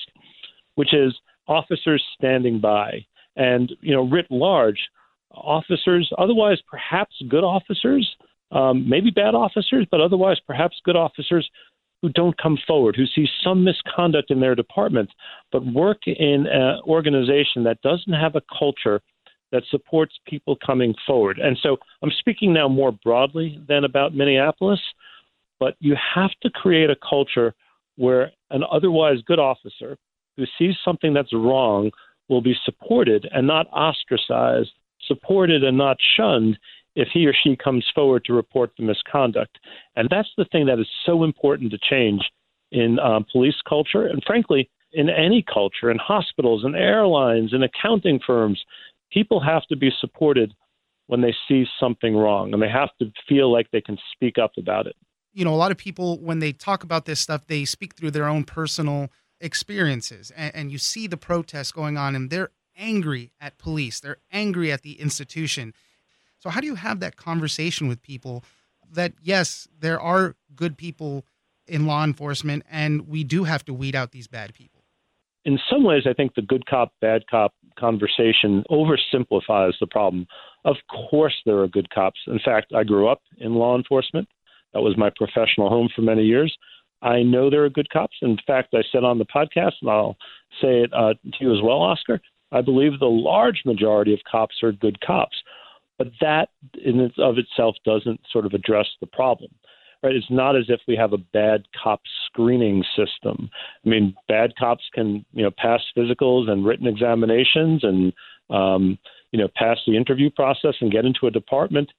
which 0.77 0.95
is 0.95 1.15
officers 1.49 2.03
standing 2.17 2.61
by. 2.61 3.05
And, 3.37 3.73
you 3.81 3.95
know, 3.95 4.09
writ 4.09 4.27
large, 4.31 4.79
officers, 5.33 6.11
otherwise 6.19 6.59
perhaps 6.69 7.15
good 7.29 7.45
officers, 7.45 8.09
um, 8.53 8.89
maybe 8.89 9.11
bad 9.11 9.35
officers, 9.35 9.87
but 9.91 10.01
otherwise 10.01 10.39
perhaps 10.47 10.77
good 10.85 10.97
officers 10.97 11.49
who 12.03 12.09
don't 12.11 12.37
come 12.39 12.59
forward, 12.67 12.97
who 12.97 13.07
see 13.07 13.29
some 13.45 13.63
misconduct 13.63 14.31
in 14.31 14.41
their 14.41 14.55
department, 14.55 15.11
but 15.53 15.65
work 15.67 15.99
in 16.07 16.47
an 16.51 16.81
organization 16.87 17.63
that 17.65 17.81
doesn't 17.83 18.13
have 18.13 18.37
a 18.37 18.43
culture 18.59 19.01
that 19.53 19.63
supports 19.71 20.15
people 20.27 20.57
coming 20.65 20.95
forward. 21.07 21.39
And 21.39 21.59
so 21.63 21.77
I'm 22.03 22.13
speaking 22.19 22.53
now 22.53 22.69
more 22.69 22.93
broadly 22.93 23.61
than 23.69 23.85
about 23.85 24.15
Minneapolis, 24.15 24.81
but 25.59 25.75
you 25.81 25.97
have 26.15 26.31
to 26.43 26.51
create 26.51 26.91
a 26.91 26.97
culture 27.09 27.55
where 27.97 28.33
an 28.51 28.63
otherwise 28.71 29.19
good 29.27 29.39
officer 29.39 29.97
who 30.37 30.45
sees 30.59 30.75
something 30.85 31.13
that's 31.13 31.33
wrong 31.33 31.91
will 32.29 32.41
be 32.41 32.55
supported 32.65 33.29
and 33.33 33.47
not 33.47 33.67
ostracized 33.73 34.71
supported 35.07 35.65
and 35.65 35.77
not 35.77 35.97
shunned 36.17 36.59
if 36.97 37.09
he 37.13 37.27
or 37.27 37.35
she 37.43 37.57
comes 37.57 37.85
forward 37.95 38.25
to 38.25 38.33
report 38.33 38.71
the 38.77 38.85
misconduct. 38.85 39.59
And 39.97 40.09
that's 40.11 40.29
the 40.37 40.45
thing 40.47 40.67
that 40.67 40.79
is 40.79 40.89
so 41.07 41.25
important 41.25 41.71
to 41.73 41.79
change 41.79 42.23
in 42.73 42.99
um, 42.99 43.27
police 43.31 43.61
culture 43.69 44.07
and, 44.07 44.23
frankly, 44.27 44.71
in 44.93 45.09
any 45.09 45.45
culture, 45.53 45.91
in 45.91 45.99
hospitals, 45.99 46.65
in 46.65 46.75
airlines, 46.75 47.53
in 47.53 47.63
accounting 47.63 48.19
firms. 48.27 48.61
People 49.13 49.41
have 49.41 49.67
to 49.67 49.77
be 49.77 49.91
supported 50.01 50.55
when 51.07 51.21
they 51.21 51.35
see 51.49 51.67
something 51.79 52.17
wrong 52.17 52.53
and 52.53 52.63
they 52.63 52.69
have 52.69 52.91
to 53.01 53.11
feel 53.29 53.53
like 53.53 53.71
they 53.73 53.81
can 53.81 53.99
speak 54.13 54.39
up 54.39 54.53
about 54.57 54.87
it. 54.87 54.95
You 55.33 55.45
know, 55.45 55.55
a 55.55 55.57
lot 55.57 55.71
of 55.71 55.77
people, 55.77 56.19
when 56.19 56.39
they 56.39 56.53
talk 56.53 56.85
about 56.85 57.05
this 57.05 57.21
stuff, 57.21 57.47
they 57.47 57.65
speak 57.65 57.95
through 57.95 58.13
their 58.13 58.27
own 58.27 58.45
personal 58.45 59.11
experiences. 59.41 60.31
And, 60.37 60.55
and 60.55 60.73
you 60.73 60.79
see 60.79 61.07
the 61.07 61.17
protests 61.17 61.73
going 61.73 61.97
on, 61.97 62.15
and 62.15 62.31
they're 62.31 62.51
angry 62.77 63.33
at 63.41 63.59
police, 63.59 64.01
they're 64.01 64.19
angry 64.33 64.73
at 64.73 64.83
the 64.83 65.01
institution. 65.01 65.75
So, 66.39 66.51
how 66.51 66.61
do 66.61 66.67
you 66.67 66.77
have 66.77 67.01
that 67.01 67.17
conversation 67.17 67.87
with 67.87 68.03
people 68.03 68.45
that, 68.91 69.13
yes, 69.23 69.69
there 69.79 70.01
are 70.01 70.37
good 70.55 70.77
people 70.77 71.25
in 71.67 71.87
law 71.87 72.03
enforcement 72.03 72.65
and 72.71 73.07
we 73.07 73.23
do 73.23 73.45
have 73.45 73.65
to 73.65 73.75
weed 73.75 73.95
out 73.95 74.13
these 74.13 74.27
bad 74.27 74.55
people? 74.55 74.83
In 75.45 75.59
some 75.71 75.85
ways, 75.85 76.03
I 76.07 76.13
think 76.13 76.35
the 76.35 76.43
good 76.43 76.67
cop, 76.67 76.93
bad 77.01 77.27
cop 77.31 77.55
conversation 77.79 78.65
oversimplifies 78.71 79.73
the 79.81 79.87
problem. 79.91 80.27
Of 80.65 80.77
course, 81.11 81.35
there 81.47 81.59
are 81.59 81.69
good 81.69 81.91
cops. 81.91 82.19
In 82.27 82.41
fact, 82.45 82.73
I 82.75 82.85
grew 82.85 83.09
up 83.09 83.23
in 83.39 83.55
law 83.55 83.77
enforcement. 83.77 84.29
That 84.73 84.83
was 84.83 84.97
my 84.97 85.11
professional 85.17 85.69
home 85.69 85.89
for 85.95 86.03
many 86.03 86.23
years. 86.23 86.57
I 87.03 87.23
know 87.23 87.49
there 87.49 87.65
are 87.65 87.71
good 87.71 87.91
cops. 87.91 88.17
In 88.23 88.37
fact, 88.47 88.75
I 88.75 88.83
said 88.93 89.05
on 89.05 89.19
the 89.19 89.25
podcast, 89.25 89.73
and 89.81 89.91
I'll 89.91 90.17
say 90.61 90.83
it 90.83 90.93
uh, 90.93 91.15
to 91.15 91.39
you 91.41 91.53
as 91.53 91.63
well, 91.63 91.81
Oscar, 91.81 92.21
I 92.53 92.61
believe 92.61 92.99
the 92.99 93.07
large 93.07 93.63
majority 93.65 94.13
of 94.13 94.21
cops 94.31 94.57
are 94.63 94.73
good 94.73 95.01
cops, 95.01 95.37
but 95.99 96.09
that 96.21 96.51
in 96.85 97.11
of 97.19 97.39
itself 97.39 97.77
doesn't 97.85 98.21
sort 98.31 98.47
of 98.47 98.53
address 98.53 98.87
the 99.01 99.07
problem. 99.07 99.51
Right? 100.03 100.17
It's 100.17 100.31
not 100.31 100.57
as 100.57 100.65
if 100.69 100.81
we 100.89 100.97
have 100.97 101.13
a 101.13 101.19
bad 101.19 101.65
cop 101.83 102.01
screening 102.27 102.83
system. 102.97 103.51
I 103.85 103.89
mean, 103.89 104.15
bad 104.29 104.57
cops 104.59 104.85
can 104.95 105.25
you 105.33 105.43
know 105.43 105.51
pass 105.57 105.81
physicals 105.97 106.49
and 106.49 106.65
written 106.65 106.87
examinations 106.87 107.85
and 107.85 108.13
um, 108.49 108.99
you 109.33 109.39
know 109.39 109.49
pass 109.55 109.79
the 109.87 109.97
interview 109.97 110.31
process 110.31 110.75
and 110.81 110.93
get 110.93 111.05
into 111.05 111.27
a 111.27 111.31
department 111.31 111.91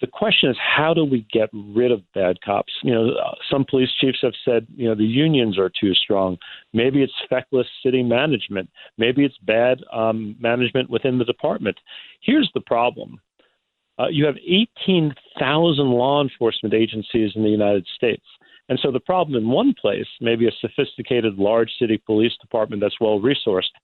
the 0.00 0.06
question 0.10 0.50
is 0.50 0.56
how 0.58 0.92
do 0.92 1.04
we 1.04 1.26
get 1.32 1.48
rid 1.52 1.92
of 1.92 2.00
bad 2.14 2.40
cops? 2.42 2.72
You 2.82 2.92
know, 2.92 3.10
some 3.50 3.64
police 3.68 3.88
chiefs 4.00 4.18
have 4.22 4.34
said, 4.44 4.66
you 4.76 4.88
know, 4.88 4.94
the 4.94 5.04
unions 5.04 5.58
are 5.58 5.70
too 5.80 5.94
strong. 5.94 6.36
Maybe 6.72 7.02
it's 7.02 7.12
feckless 7.30 7.66
city 7.82 8.02
management. 8.02 8.68
Maybe 8.98 9.24
it's 9.24 9.38
bad 9.42 9.78
um, 9.92 10.36
management 10.38 10.90
within 10.90 11.18
the 11.18 11.24
department. 11.24 11.78
Here's 12.20 12.50
the 12.54 12.60
problem. 12.60 13.20
Uh, 13.98 14.08
you 14.08 14.24
have 14.24 14.36
18,000 14.36 15.90
law 15.90 16.22
enforcement 16.22 16.74
agencies 16.74 17.32
in 17.34 17.42
the 17.42 17.48
United 17.48 17.86
States. 17.94 18.24
And 18.68 18.78
so 18.82 18.90
the 18.90 19.00
problem 19.00 19.36
in 19.36 19.50
one 19.50 19.74
place, 19.80 20.06
maybe 20.20 20.48
a 20.48 20.52
sophisticated 20.60 21.38
large 21.38 21.70
city 21.78 22.02
police 22.04 22.32
department 22.40 22.80
that's 22.80 23.00
well 23.00 23.20
resourced, 23.20 23.74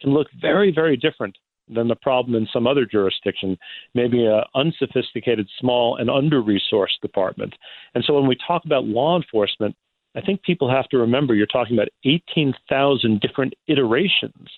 can 0.00 0.10
look 0.10 0.28
very, 0.40 0.72
very 0.72 0.96
different 0.96 1.36
than 1.68 1.88
the 1.88 1.96
problem 1.96 2.34
in 2.34 2.48
some 2.52 2.66
other 2.66 2.86
jurisdiction, 2.86 3.58
maybe 3.94 4.24
an 4.24 4.42
unsophisticated, 4.54 5.48
small, 5.58 5.96
and 5.96 6.08
under 6.08 6.40
resourced 6.42 7.00
department. 7.02 7.54
And 7.94 8.04
so 8.06 8.14
when 8.14 8.26
we 8.26 8.36
talk 8.46 8.64
about 8.64 8.84
law 8.84 9.16
enforcement, 9.16 9.76
I 10.16 10.20
think 10.20 10.42
people 10.42 10.70
have 10.70 10.88
to 10.88 10.98
remember 10.98 11.34
you're 11.34 11.46
talking 11.46 11.76
about 11.76 11.88
18,000 12.04 13.20
different 13.20 13.54
iterations 13.66 14.48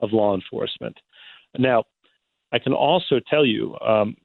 of 0.00 0.12
law 0.12 0.34
enforcement. 0.34 0.96
Now, 1.56 1.84
I 2.52 2.58
can 2.58 2.72
also 2.72 3.20
tell 3.30 3.46
you 3.46 3.76
um, 3.80 4.16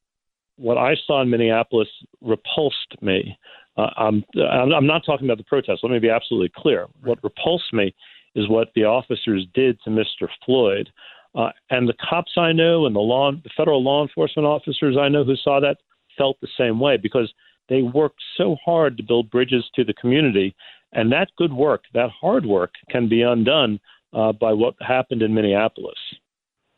what 0.58 0.78
I 0.78 0.96
saw 1.08 1.22
in 1.22 1.30
Minneapolis 1.30 1.88
repulsed 2.22 3.02
me. 3.02 3.38
Uh, 3.78 3.90
I'm, 3.98 4.24
I'm 4.36 4.88
not 4.88 5.04
talking 5.06 5.26
about 5.26 5.38
the 5.38 5.44
protests. 5.44 5.80
Let 5.82 5.92
me 5.92 6.00
be 6.00 6.10
absolutely 6.10 6.52
clear. 6.56 6.88
What 7.02 7.24
repulsed 7.24 7.74
me 7.74 7.94
is 8.36 8.50
what 8.50 8.70
the 8.76 8.84
officers 8.84 9.46
did 9.54 9.80
to 9.84 9.90
Mr. 9.90 10.28
Floyd. 10.46 10.90
Uh, 11.36 11.50
and 11.72 11.90
the 11.90 11.96
cops 12.08 12.34
I 12.38 12.52
know 12.52 12.86
and 12.86 12.96
the 12.96 13.00
law, 13.00 13.32
the 13.32 13.50
federal 13.58 13.84
law 13.84 14.04
enforcement 14.04 14.46
officers 14.46 14.98
I 15.00 15.10
know 15.10 15.24
who 15.24 15.36
saw 15.36 15.60
that 15.60 15.78
felt 16.18 16.40
the 16.42 16.48
same 16.58 16.80
way 16.80 16.98
because 16.98 17.34
they 17.70 17.82
worked 17.82 18.22
so 18.38 18.56
hard 18.64 18.98
to 18.98 19.04
build 19.04 19.32
bridges 19.32 19.66
to 19.76 19.84
the 19.84 19.94
community, 19.94 20.56
and 20.92 21.12
that 21.12 21.32
good 21.38 21.54
work, 21.54 21.84
that 21.94 22.10
hard 22.10 22.46
work, 22.46 22.74
can 22.90 23.08
be 23.10 23.22
undone 23.22 23.80
uh, 24.14 24.32
by 24.32 24.54
what 24.54 24.76
happened 24.80 25.22
in 25.22 25.34
Minneapolis. 25.34 25.98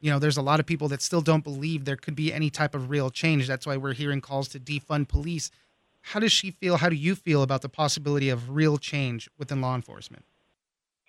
You 0.06 0.12
know, 0.12 0.20
there's 0.20 0.38
a 0.38 0.44
lot 0.44 0.60
of 0.60 0.68
people 0.68 0.88
that 0.90 1.02
still 1.02 1.22
don't 1.22 1.44
believe 1.44 1.86
there 1.86 1.96
could 1.96 2.16
be 2.16 2.32
any 2.32 2.52
type 2.52 2.76
of 2.76 2.92
real 2.92 3.10
change. 3.10 3.48
That's 3.48 3.66
why 3.66 3.76
we're 3.76 3.94
hearing 3.94 4.22
calls 4.22 4.48
to 4.50 4.60
defund 4.60 5.08
police. 5.08 5.50
How 6.02 6.20
does 6.20 6.32
she 6.32 6.52
feel? 6.52 6.78
How 6.78 6.90
do 6.90 6.96
you 6.96 7.16
feel 7.16 7.42
about 7.42 7.64
the 7.64 7.70
possibility 7.70 8.30
of 8.30 8.52
real 8.52 8.78
change 8.78 9.28
within 9.40 9.62
law 9.62 9.74
enforcement? 9.74 10.24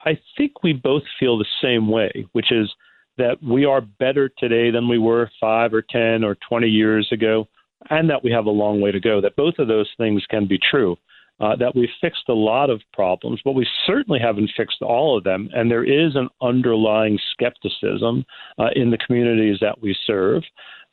I 0.06 0.18
think 0.38 0.62
we 0.62 0.72
both 0.72 1.02
feel 1.20 1.36
the 1.36 1.44
same 1.60 1.90
way, 1.90 2.26
which 2.32 2.50
is 2.50 2.72
that 3.18 3.36
we 3.42 3.66
are 3.66 3.82
better 3.82 4.30
today 4.30 4.70
than 4.70 4.88
we 4.88 4.96
were 4.96 5.30
five 5.38 5.74
or 5.74 5.82
10 5.82 6.24
or 6.24 6.34
20 6.48 6.66
years 6.66 7.06
ago, 7.12 7.48
and 7.90 8.08
that 8.08 8.24
we 8.24 8.30
have 8.30 8.46
a 8.46 8.50
long 8.50 8.80
way 8.80 8.92
to 8.92 9.00
go. 9.00 9.20
That 9.20 9.36
both 9.36 9.58
of 9.58 9.68
those 9.68 9.90
things 9.98 10.24
can 10.30 10.46
be 10.46 10.58
true. 10.70 10.96
Uh, 11.38 11.55
that 11.55 11.76
we've 11.76 11.90
fixed 12.00 12.28
a 12.31 12.33
lot 12.33 12.71
of 12.71 12.81
problems, 12.95 13.38
but 13.45 13.52
we 13.52 13.66
certainly 13.87 14.19
haven't 14.19 14.50
fixed 14.57 14.81
all 14.81 15.19
of 15.19 15.23
them. 15.23 15.50
And 15.52 15.71
there 15.71 15.85
is 15.85 16.16
an 16.16 16.31
underlying 16.40 17.19
skepticism 17.33 18.25
uh, 18.59 18.71
in 18.75 18.90
the 18.90 18.97
communities 19.07 19.59
that 19.61 19.83
we 19.83 19.95
serve. 20.07 20.43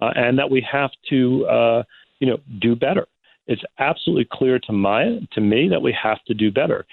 uh, 0.03 0.11
and 0.15 0.37
that 0.37 0.49
we 0.49 0.65
have 0.69 0.91
to, 1.09 1.45
uh, 1.45 1.83
you 2.19 2.27
know, 2.27 2.37
do 2.59 2.75
better. 2.75 3.07
It's 3.47 3.61
absolutely 3.79 4.27
clear 4.31 4.59
to 4.59 4.73
my 4.73 5.19
to 5.31 5.41
me 5.41 5.67
that 5.69 5.81
we 5.81 5.95
have 6.01 6.23
to 6.25 6.33
do 6.33 6.51
better. 6.51 6.85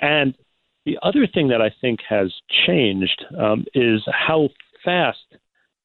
And 0.00 0.34
the 0.84 0.98
other 1.02 1.26
thing 1.26 1.48
that 1.48 1.60
I 1.60 1.70
think 1.80 2.00
has 2.08 2.32
changed 2.66 3.24
um, 3.38 3.64
is 3.74 4.02
how 4.06 4.48
fast 4.84 5.18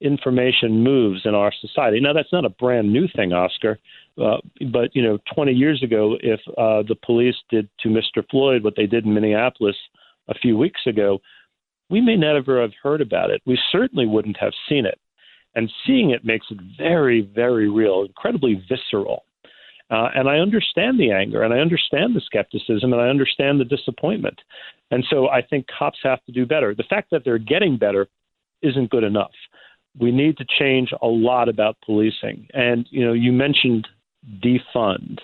information 0.02 0.84
moves 0.84 1.22
in 1.26 1.34
our 1.34 1.52
society. 1.62 2.00
Now, 2.00 2.14
that's 2.14 2.32
not 2.32 2.46
a 2.46 2.50
brand 2.50 2.92
new 2.92 3.08
thing, 3.16 3.34
Oscar. 3.34 3.80
Uh, 4.22 4.38
but 4.72 4.96
you 4.96 5.02
know, 5.02 5.18
20 5.34 5.52
years 5.52 5.82
ago, 5.82 6.18
if 6.22 6.40
uh, 6.58 6.84
the 6.88 6.96
police 7.04 7.36
did 7.50 7.68
to 7.80 7.90
Mr. 7.90 8.24
Floyd 8.30 8.64
what 8.64 8.76
they 8.76 8.86
did 8.86 9.06
in 9.06 9.14
Minneapolis 9.14 9.76
a 10.28 10.34
few 10.34 10.58
weeks 10.58 10.82
ago, 10.86 11.20
we 11.90 12.02
may 12.02 12.16
never 12.16 12.62
have 12.62 12.74
heard 12.82 13.02
about 13.02 13.30
it. 13.30 13.42
We 13.46 13.60
certainly 13.72 14.06
wouldn't 14.06 14.38
have 14.38 14.54
seen 14.70 14.86
it. 14.86 15.00
And 15.56 15.72
seeing 15.86 16.10
it 16.10 16.26
makes 16.26 16.48
it 16.50 16.58
very, 16.78 17.22
very 17.22 17.70
real, 17.70 18.04
incredibly 18.04 18.64
visceral. 18.68 19.26
Uh, 19.92 20.10
and 20.16 20.28
I 20.28 20.38
understand 20.38 21.00
the 21.00 21.12
anger 21.12 21.44
and 21.44 21.54
I 21.54 21.60
understand 21.60 22.16
the 22.16 22.22
skepticism 22.22 22.94
and 22.94 23.02
I 23.02 23.10
understand 23.10 23.60
the 23.60 23.66
disappointment. 23.66 24.40
And 24.90 25.06
so 25.10 25.30
I 25.30 25.42
think 25.42 25.68
cops 25.68 26.00
have 26.04 26.24
to 26.26 26.32
do 26.32 26.46
better. 26.46 26.74
The 26.74 26.86
fact 26.90 27.12
that 27.12 27.24
they're 27.24 27.38
getting 27.38 27.78
better 27.78 28.08
isn't 28.64 28.90
good 28.90 29.04
enough. 29.04 29.32
We 30.00 30.12
need 30.12 30.38
to 30.38 30.46
change 30.60 30.92
a 31.02 31.08
lot 31.08 31.50
about 31.50 31.78
policing. 31.86 32.48
And, 32.54 32.88
you 32.90 33.06
know, 33.06 33.14
you 33.14 33.32
mentioned 33.32 33.88
defund. 34.44 35.20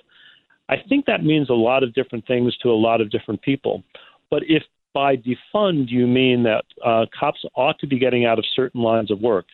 I 0.69 0.75
think 0.87 1.05
that 1.05 1.23
means 1.23 1.49
a 1.49 1.53
lot 1.53 1.83
of 1.83 1.93
different 1.93 2.27
things 2.27 2.55
to 2.57 2.69
a 2.69 2.73
lot 2.73 3.01
of 3.01 3.09
different 3.09 3.41
people. 3.41 3.83
But 4.29 4.43
if 4.47 4.63
by 4.93 5.15
defund 5.15 5.89
you 5.89 6.07
mean 6.07 6.43
that 6.43 6.65
uh, 6.85 7.05
cops 7.17 7.43
ought 7.55 7.79
to 7.79 7.87
be 7.87 7.99
getting 7.99 8.25
out 8.25 8.39
of 8.39 8.45
certain 8.55 8.81
lines 8.81 9.11
of 9.11 9.19
work, 9.19 9.45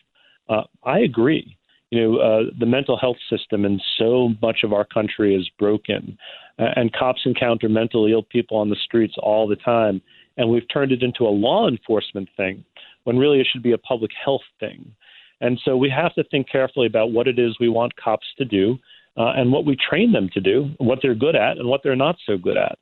uh, 0.48 0.62
I 0.84 1.00
agree. 1.00 1.56
You 1.90 2.00
know, 2.00 2.16
uh, 2.18 2.42
the 2.58 2.66
mental 2.66 2.98
health 2.98 3.16
system 3.30 3.64
in 3.64 3.80
so 3.96 4.30
much 4.42 4.58
of 4.64 4.72
our 4.72 4.84
country 4.84 5.34
is 5.34 5.48
broken, 5.58 6.18
and 6.58 6.92
cops 6.92 7.22
encounter 7.24 7.68
mentally 7.68 8.12
ill 8.12 8.24
people 8.24 8.56
on 8.56 8.70
the 8.70 8.76
streets 8.84 9.14
all 9.18 9.46
the 9.46 9.56
time, 9.56 10.02
and 10.36 10.50
we've 10.50 10.68
turned 10.72 10.92
it 10.92 11.02
into 11.02 11.24
a 11.24 11.30
law 11.30 11.68
enforcement 11.68 12.28
thing 12.36 12.64
when 13.04 13.16
really 13.16 13.40
it 13.40 13.46
should 13.50 13.62
be 13.62 13.72
a 13.72 13.78
public 13.78 14.10
health 14.22 14.42
thing. 14.58 14.92
And 15.40 15.60
so 15.64 15.76
we 15.76 15.90
have 15.90 16.14
to 16.14 16.24
think 16.24 16.48
carefully 16.50 16.86
about 16.86 17.12
what 17.12 17.28
it 17.28 17.38
is 17.38 17.56
we 17.60 17.68
want 17.68 17.94
cops 17.96 18.26
to 18.38 18.44
do 18.44 18.78
uh, 19.16 19.32
and 19.36 19.52
what 19.52 19.64
we 19.64 19.76
train 19.76 20.12
them 20.12 20.28
to 20.34 20.40
do, 20.40 20.70
what 20.78 21.00
they're 21.02 21.14
good 21.14 21.36
at, 21.36 21.58
and 21.58 21.68
what 21.68 21.82
they're 21.82 21.96
not 21.96 22.16
so 22.26 22.36
good 22.36 22.56
at. 22.56 22.78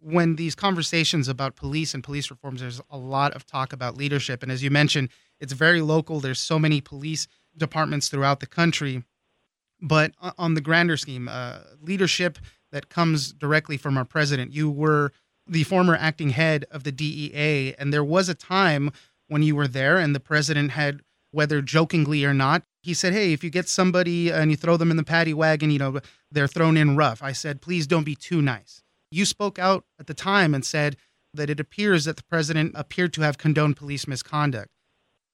When 0.00 0.36
these 0.36 0.54
conversations 0.54 1.28
about 1.28 1.56
police 1.56 1.92
and 1.92 2.02
police 2.02 2.30
reforms, 2.30 2.60
there's 2.60 2.80
a 2.90 2.96
lot 2.96 3.34
of 3.34 3.44
talk 3.44 3.72
about 3.72 3.96
leadership. 3.96 4.42
And 4.42 4.50
as 4.50 4.62
you 4.62 4.70
mentioned, 4.70 5.10
it's 5.40 5.52
very 5.52 5.82
local. 5.82 6.20
There's 6.20 6.40
so 6.40 6.58
many 6.58 6.80
police 6.80 7.26
departments 7.56 8.08
throughout 8.08 8.40
the 8.40 8.46
country. 8.46 9.02
But 9.82 10.12
on 10.38 10.54
the 10.54 10.60
grander 10.60 10.96
scheme, 10.96 11.28
uh, 11.28 11.60
leadership 11.82 12.38
that 12.72 12.88
comes 12.88 13.32
directly 13.32 13.76
from 13.76 13.98
our 13.98 14.04
president, 14.04 14.52
you 14.52 14.70
were 14.70 15.12
the 15.46 15.64
former 15.64 15.96
acting 15.96 16.30
head 16.30 16.64
of 16.70 16.84
the 16.84 16.92
DEA. 16.92 17.74
And 17.74 17.92
there 17.92 18.04
was 18.04 18.28
a 18.28 18.34
time 18.34 18.90
when 19.28 19.42
you 19.42 19.56
were 19.56 19.68
there, 19.68 19.98
and 19.98 20.14
the 20.14 20.20
president 20.20 20.72
had, 20.72 21.02
whether 21.32 21.62
jokingly 21.62 22.24
or 22.24 22.34
not, 22.34 22.62
he 22.82 22.94
said, 22.94 23.12
Hey, 23.12 23.32
if 23.32 23.44
you 23.44 23.50
get 23.50 23.68
somebody 23.68 24.30
and 24.30 24.50
you 24.50 24.56
throw 24.56 24.76
them 24.76 24.90
in 24.90 24.96
the 24.96 25.04
paddy 25.04 25.34
wagon, 25.34 25.70
you 25.70 25.78
know, 25.78 26.00
they're 26.30 26.48
thrown 26.48 26.76
in 26.76 26.96
rough. 26.96 27.22
I 27.22 27.32
said, 27.32 27.60
Please 27.60 27.86
don't 27.86 28.04
be 28.04 28.14
too 28.14 28.42
nice. 28.42 28.82
You 29.10 29.24
spoke 29.24 29.58
out 29.58 29.84
at 29.98 30.06
the 30.06 30.14
time 30.14 30.54
and 30.54 30.64
said 30.64 30.96
that 31.34 31.50
it 31.50 31.60
appears 31.60 32.04
that 32.04 32.16
the 32.16 32.24
president 32.24 32.72
appeared 32.74 33.12
to 33.14 33.22
have 33.22 33.38
condoned 33.38 33.76
police 33.76 34.06
misconduct. 34.06 34.68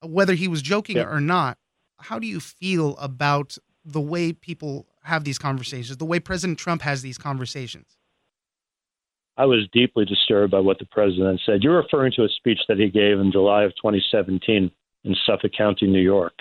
Whether 0.03 0.35
he 0.35 0.49
was 0.49 0.63
joking 0.63 0.99
or 0.99 1.21
not, 1.21 1.57
how 1.99 2.19
do 2.19 2.27
you 2.27 2.41
feel 2.41 2.97
about 2.99 3.57
the 3.85 4.01
way 4.01 4.33
people 4.33 4.87
have 5.05 5.25
these 5.25 5.39
conversations, 5.39 5.97
the 5.97 6.05
way 6.05 6.21
President 6.21 6.59
Trump 6.59 6.83
has 6.83 7.03
these 7.03 7.17
conversations? 7.17 7.97
I 9.39 9.45
was 9.45 9.69
deeply 9.73 10.05
disturbed 10.05 10.51
by 10.51 10.61
what 10.61 10.79
the 10.79 10.87
president 10.87 11.41
said. 11.45 11.63
You're 11.63 11.77
referring 11.77 12.13
to 12.17 12.25
a 12.25 12.29
speech 12.29 12.59
that 12.69 12.79
he 12.79 12.89
gave 12.89 13.19
in 13.19 13.31
July 13.33 13.65
of 13.65 13.73
2017 13.77 14.71
in 15.07 15.17
Suffolk 15.27 15.53
County, 15.57 15.87
New 15.87 16.03
York 16.03 16.35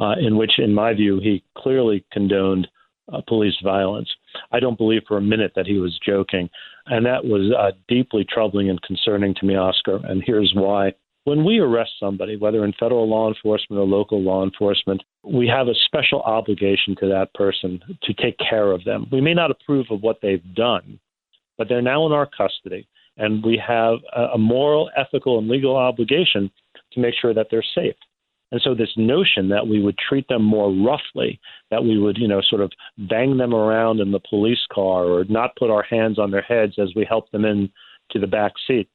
uh, 0.00 0.14
in 0.20 0.36
which, 0.36 0.58
in 0.58 0.74
my 0.74 0.92
view, 0.92 1.20
he 1.20 1.42
clearly 1.56 2.04
condoned 2.12 2.68
uh, 3.12 3.20
police 3.26 3.54
violence. 3.62 4.08
I 4.52 4.60
don't 4.60 4.78
believe 4.78 5.02
for 5.06 5.16
a 5.16 5.22
minute 5.22 5.52
that 5.56 5.66
he 5.66 5.78
was 5.78 5.98
joking. 6.04 6.50
And 6.86 7.06
that 7.06 7.24
was 7.24 7.52
uh, 7.56 7.72
deeply 7.88 8.26
troubling 8.28 8.68
and 8.68 8.80
concerning 8.82 9.34
to 9.36 9.46
me, 9.46 9.56
Oscar. 9.56 10.00
And 10.04 10.22
here's 10.24 10.52
why. 10.54 10.92
When 11.24 11.44
we 11.44 11.58
arrest 11.58 11.92
somebody, 11.98 12.36
whether 12.36 12.64
in 12.64 12.72
federal 12.78 13.08
law 13.08 13.28
enforcement 13.28 13.80
or 13.80 13.86
local 13.86 14.22
law 14.22 14.44
enforcement, 14.44 15.02
we 15.24 15.48
have 15.48 15.66
a 15.66 15.74
special 15.86 16.22
obligation 16.22 16.94
to 17.00 17.08
that 17.08 17.34
person 17.34 17.80
to 18.02 18.14
take 18.14 18.36
care 18.38 18.70
of 18.70 18.84
them. 18.84 19.06
We 19.10 19.20
may 19.20 19.34
not 19.34 19.50
approve 19.50 19.86
of 19.90 20.02
what 20.02 20.18
they've 20.22 20.54
done, 20.54 21.00
but 21.58 21.68
they're 21.68 21.82
now 21.82 22.06
in 22.06 22.12
our 22.12 22.26
custody. 22.26 22.86
And 23.16 23.44
we 23.44 23.60
have 23.66 23.98
a 24.34 24.38
moral, 24.38 24.90
ethical, 24.96 25.38
and 25.38 25.48
legal 25.48 25.76
obligation 25.76 26.50
to 26.92 27.00
make 27.00 27.14
sure 27.20 27.32
that 27.34 27.48
they're 27.50 27.64
safe. 27.74 27.96
And 28.52 28.60
so 28.62 28.74
this 28.74 28.92
notion 28.96 29.48
that 29.48 29.66
we 29.66 29.82
would 29.82 29.98
treat 29.98 30.28
them 30.28 30.42
more 30.42 30.70
roughly, 30.72 31.40
that 31.70 31.82
we 31.82 31.98
would, 31.98 32.16
you 32.16 32.28
know, 32.28 32.40
sort 32.40 32.62
of 32.62 32.70
bang 33.08 33.36
them 33.36 33.54
around 33.54 34.00
in 34.00 34.12
the 34.12 34.20
police 34.20 34.64
car 34.72 35.04
or 35.04 35.24
not 35.24 35.56
put 35.56 35.70
our 35.70 35.82
hands 35.82 36.18
on 36.18 36.30
their 36.30 36.42
heads 36.42 36.74
as 36.78 36.94
we 36.94 37.04
help 37.04 37.30
them 37.32 37.44
in 37.44 37.70
to 38.12 38.20
the 38.20 38.26
back 38.26 38.52
seat, 38.66 38.88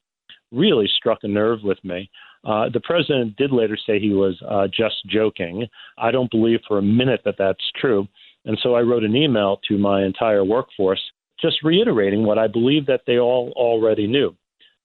really 0.52 0.88
struck 0.96 1.18
a 1.22 1.28
nerve 1.28 1.58
with 1.62 1.82
me. 1.84 2.10
Uh, 2.44 2.68
the 2.70 2.80
president 2.80 3.36
did 3.36 3.52
later 3.52 3.76
say 3.76 4.00
he 4.00 4.14
was 4.14 4.40
uh, 4.48 4.66
just 4.66 4.96
joking. 5.06 5.68
I 5.98 6.10
don't 6.10 6.30
believe 6.30 6.60
for 6.66 6.78
a 6.78 6.82
minute 6.82 7.20
that 7.24 7.36
that's 7.38 7.70
true. 7.80 8.08
And 8.44 8.58
so 8.62 8.74
I 8.74 8.80
wrote 8.80 9.04
an 9.04 9.14
email 9.14 9.60
to 9.68 9.78
my 9.78 10.02
entire 10.02 10.44
workforce 10.44 11.02
just 11.42 11.62
reiterating 11.62 12.24
what 12.24 12.38
I 12.38 12.46
believe 12.46 12.86
that 12.86 13.02
they 13.06 13.18
all 13.18 13.52
already 13.56 14.06
knew 14.06 14.34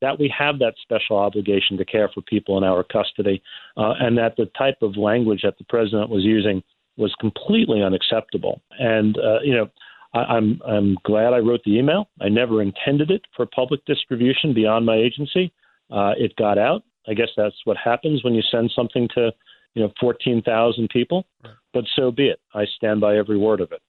that 0.01 0.19
we 0.19 0.33
have 0.37 0.59
that 0.59 0.75
special 0.81 1.17
obligation 1.17 1.77
to 1.77 1.85
care 1.85 2.09
for 2.13 2.21
people 2.21 2.57
in 2.57 2.63
our 2.63 2.83
custody, 2.83 3.41
uh, 3.77 3.93
and 3.99 4.17
that 4.17 4.35
the 4.37 4.45
type 4.57 4.77
of 4.81 4.95
language 4.95 5.41
that 5.43 5.57
the 5.57 5.63
president 5.65 6.09
was 6.09 6.23
using 6.23 6.61
was 6.97 7.13
completely 7.19 7.81
unacceptable. 7.81 8.61
And 8.79 9.17
uh, 9.17 9.39
you 9.43 9.53
know, 9.53 9.69
I, 10.13 10.19
I'm 10.19 10.61
I'm 10.67 10.97
glad 11.03 11.33
I 11.33 11.39
wrote 11.39 11.61
the 11.65 11.77
email. 11.77 12.09
I 12.21 12.29
never 12.29 12.61
intended 12.61 13.11
it 13.11 13.21
for 13.35 13.45
public 13.45 13.83
distribution 13.85 14.53
beyond 14.53 14.85
my 14.85 14.95
agency. 14.95 15.51
Uh, 15.89 16.13
it 16.17 16.35
got 16.35 16.57
out. 16.57 16.83
I 17.07 17.13
guess 17.13 17.29
that's 17.37 17.55
what 17.63 17.77
happens 17.77 18.23
when 18.23 18.33
you 18.33 18.41
send 18.51 18.71
something 18.75 19.07
to 19.15 19.31
you 19.73 19.83
know 19.83 19.91
14,000 19.99 20.89
people. 20.89 21.25
Right. 21.43 21.53
But 21.73 21.85
so 21.95 22.11
be 22.11 22.27
it. 22.27 22.39
I 22.53 22.65
stand 22.75 23.01
by 23.01 23.17
every 23.17 23.37
word 23.37 23.61
of 23.61 23.71
it. 23.71 23.81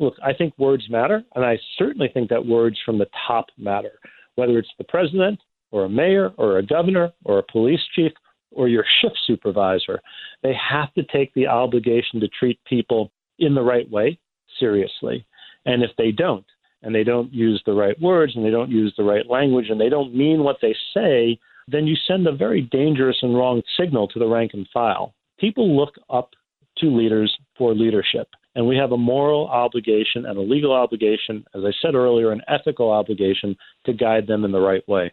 Look, 0.00 0.14
I 0.24 0.32
think 0.32 0.54
words 0.58 0.84
matter, 0.90 1.22
and 1.34 1.44
I 1.44 1.58
certainly 1.78 2.08
think 2.12 2.28
that 2.30 2.44
words 2.44 2.78
from 2.84 2.98
the 2.98 3.08
top 3.26 3.46
matter. 3.56 3.92
Whether 4.34 4.58
it's 4.58 4.72
the 4.78 4.84
president, 4.84 5.38
or 5.74 5.86
a 5.86 5.88
mayor 5.88 6.32
or 6.38 6.58
a 6.58 6.64
governor 6.64 7.12
or 7.24 7.38
a 7.38 7.42
police 7.50 7.80
chief 7.96 8.12
or 8.52 8.68
your 8.68 8.84
shift 9.00 9.18
supervisor. 9.26 10.00
They 10.42 10.54
have 10.54 10.94
to 10.94 11.02
take 11.02 11.34
the 11.34 11.48
obligation 11.48 12.20
to 12.20 12.28
treat 12.28 12.64
people 12.64 13.10
in 13.40 13.54
the 13.56 13.62
right 13.62 13.90
way 13.90 14.18
seriously. 14.60 15.26
And 15.66 15.82
if 15.82 15.90
they 15.98 16.12
don't, 16.12 16.44
and 16.82 16.94
they 16.94 17.02
don't 17.02 17.32
use 17.32 17.60
the 17.66 17.72
right 17.72 18.00
words 18.00 18.36
and 18.36 18.44
they 18.44 18.50
don't 18.50 18.70
use 18.70 18.94
the 18.96 19.02
right 19.02 19.28
language 19.28 19.66
and 19.68 19.80
they 19.80 19.88
don't 19.88 20.14
mean 20.14 20.44
what 20.44 20.58
they 20.62 20.76
say, 20.94 21.40
then 21.66 21.86
you 21.86 21.96
send 22.06 22.26
a 22.26 22.32
very 22.32 22.60
dangerous 22.60 23.16
and 23.22 23.34
wrong 23.34 23.60
signal 23.76 24.06
to 24.08 24.18
the 24.20 24.28
rank 24.28 24.52
and 24.54 24.68
file. 24.72 25.12
People 25.40 25.76
look 25.76 25.94
up 26.08 26.30
to 26.78 26.86
leaders 26.86 27.36
for 27.58 27.74
leadership. 27.74 28.28
And 28.54 28.66
we 28.68 28.76
have 28.76 28.92
a 28.92 28.96
moral 28.96 29.48
obligation 29.48 30.26
and 30.26 30.38
a 30.38 30.40
legal 30.40 30.72
obligation, 30.72 31.44
as 31.54 31.62
I 31.64 31.72
said 31.82 31.94
earlier, 31.94 32.30
an 32.30 32.42
ethical 32.46 32.90
obligation 32.90 33.56
to 33.86 33.92
guide 33.92 34.26
them 34.26 34.44
in 34.44 34.52
the 34.52 34.60
right 34.60 34.86
way. 34.88 35.12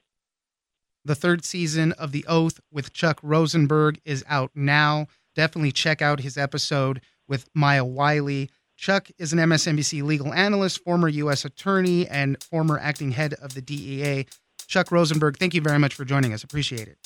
The 1.04 1.16
third 1.16 1.44
season 1.44 1.94
of 1.94 2.12
The 2.12 2.24
Oath 2.28 2.60
with 2.72 2.94
Chuck 2.94 3.20
Rosenberg 3.24 4.00
is 4.06 4.24
out 4.28 4.52
now. 4.54 5.08
Definitely 5.34 5.72
check 5.72 6.02
out 6.02 6.20
his 6.20 6.38
episode 6.38 7.02
with 7.28 7.50
Maya 7.56 7.84
Wiley. 7.84 8.52
Chuck 8.78 9.10
is 9.18 9.34
an 9.34 9.40
MSNBC 9.40 10.04
legal 10.04 10.34
analyst, 10.34 10.84
former 10.84 11.08
U.S. 11.08 11.46
attorney, 11.46 12.08
and 12.08 12.42
former 12.44 12.78
acting 12.78 13.12
head 13.12 13.34
of 13.36 13.56
the 13.56 13.62
DEA. 13.62 14.28
Chuck 14.68 14.92
Rosenberg, 14.92 15.38
thank 15.38 15.54
you 15.54 15.62
very 15.62 15.80
much 15.80 15.96
for 15.96 16.06
joining 16.06 16.34
us. 16.34 16.44
Appreciate 16.44 16.88
it. 16.88 16.98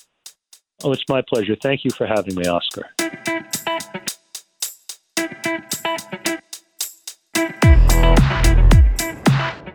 Oh, 0.84 0.92
it's 0.92 1.04
my 1.08 1.22
pleasure. 1.22 1.56
Thank 1.62 1.86
you 1.86 1.92
for 1.92 2.06
having 2.06 2.36
me, 2.36 2.46
Oscar. 2.48 2.90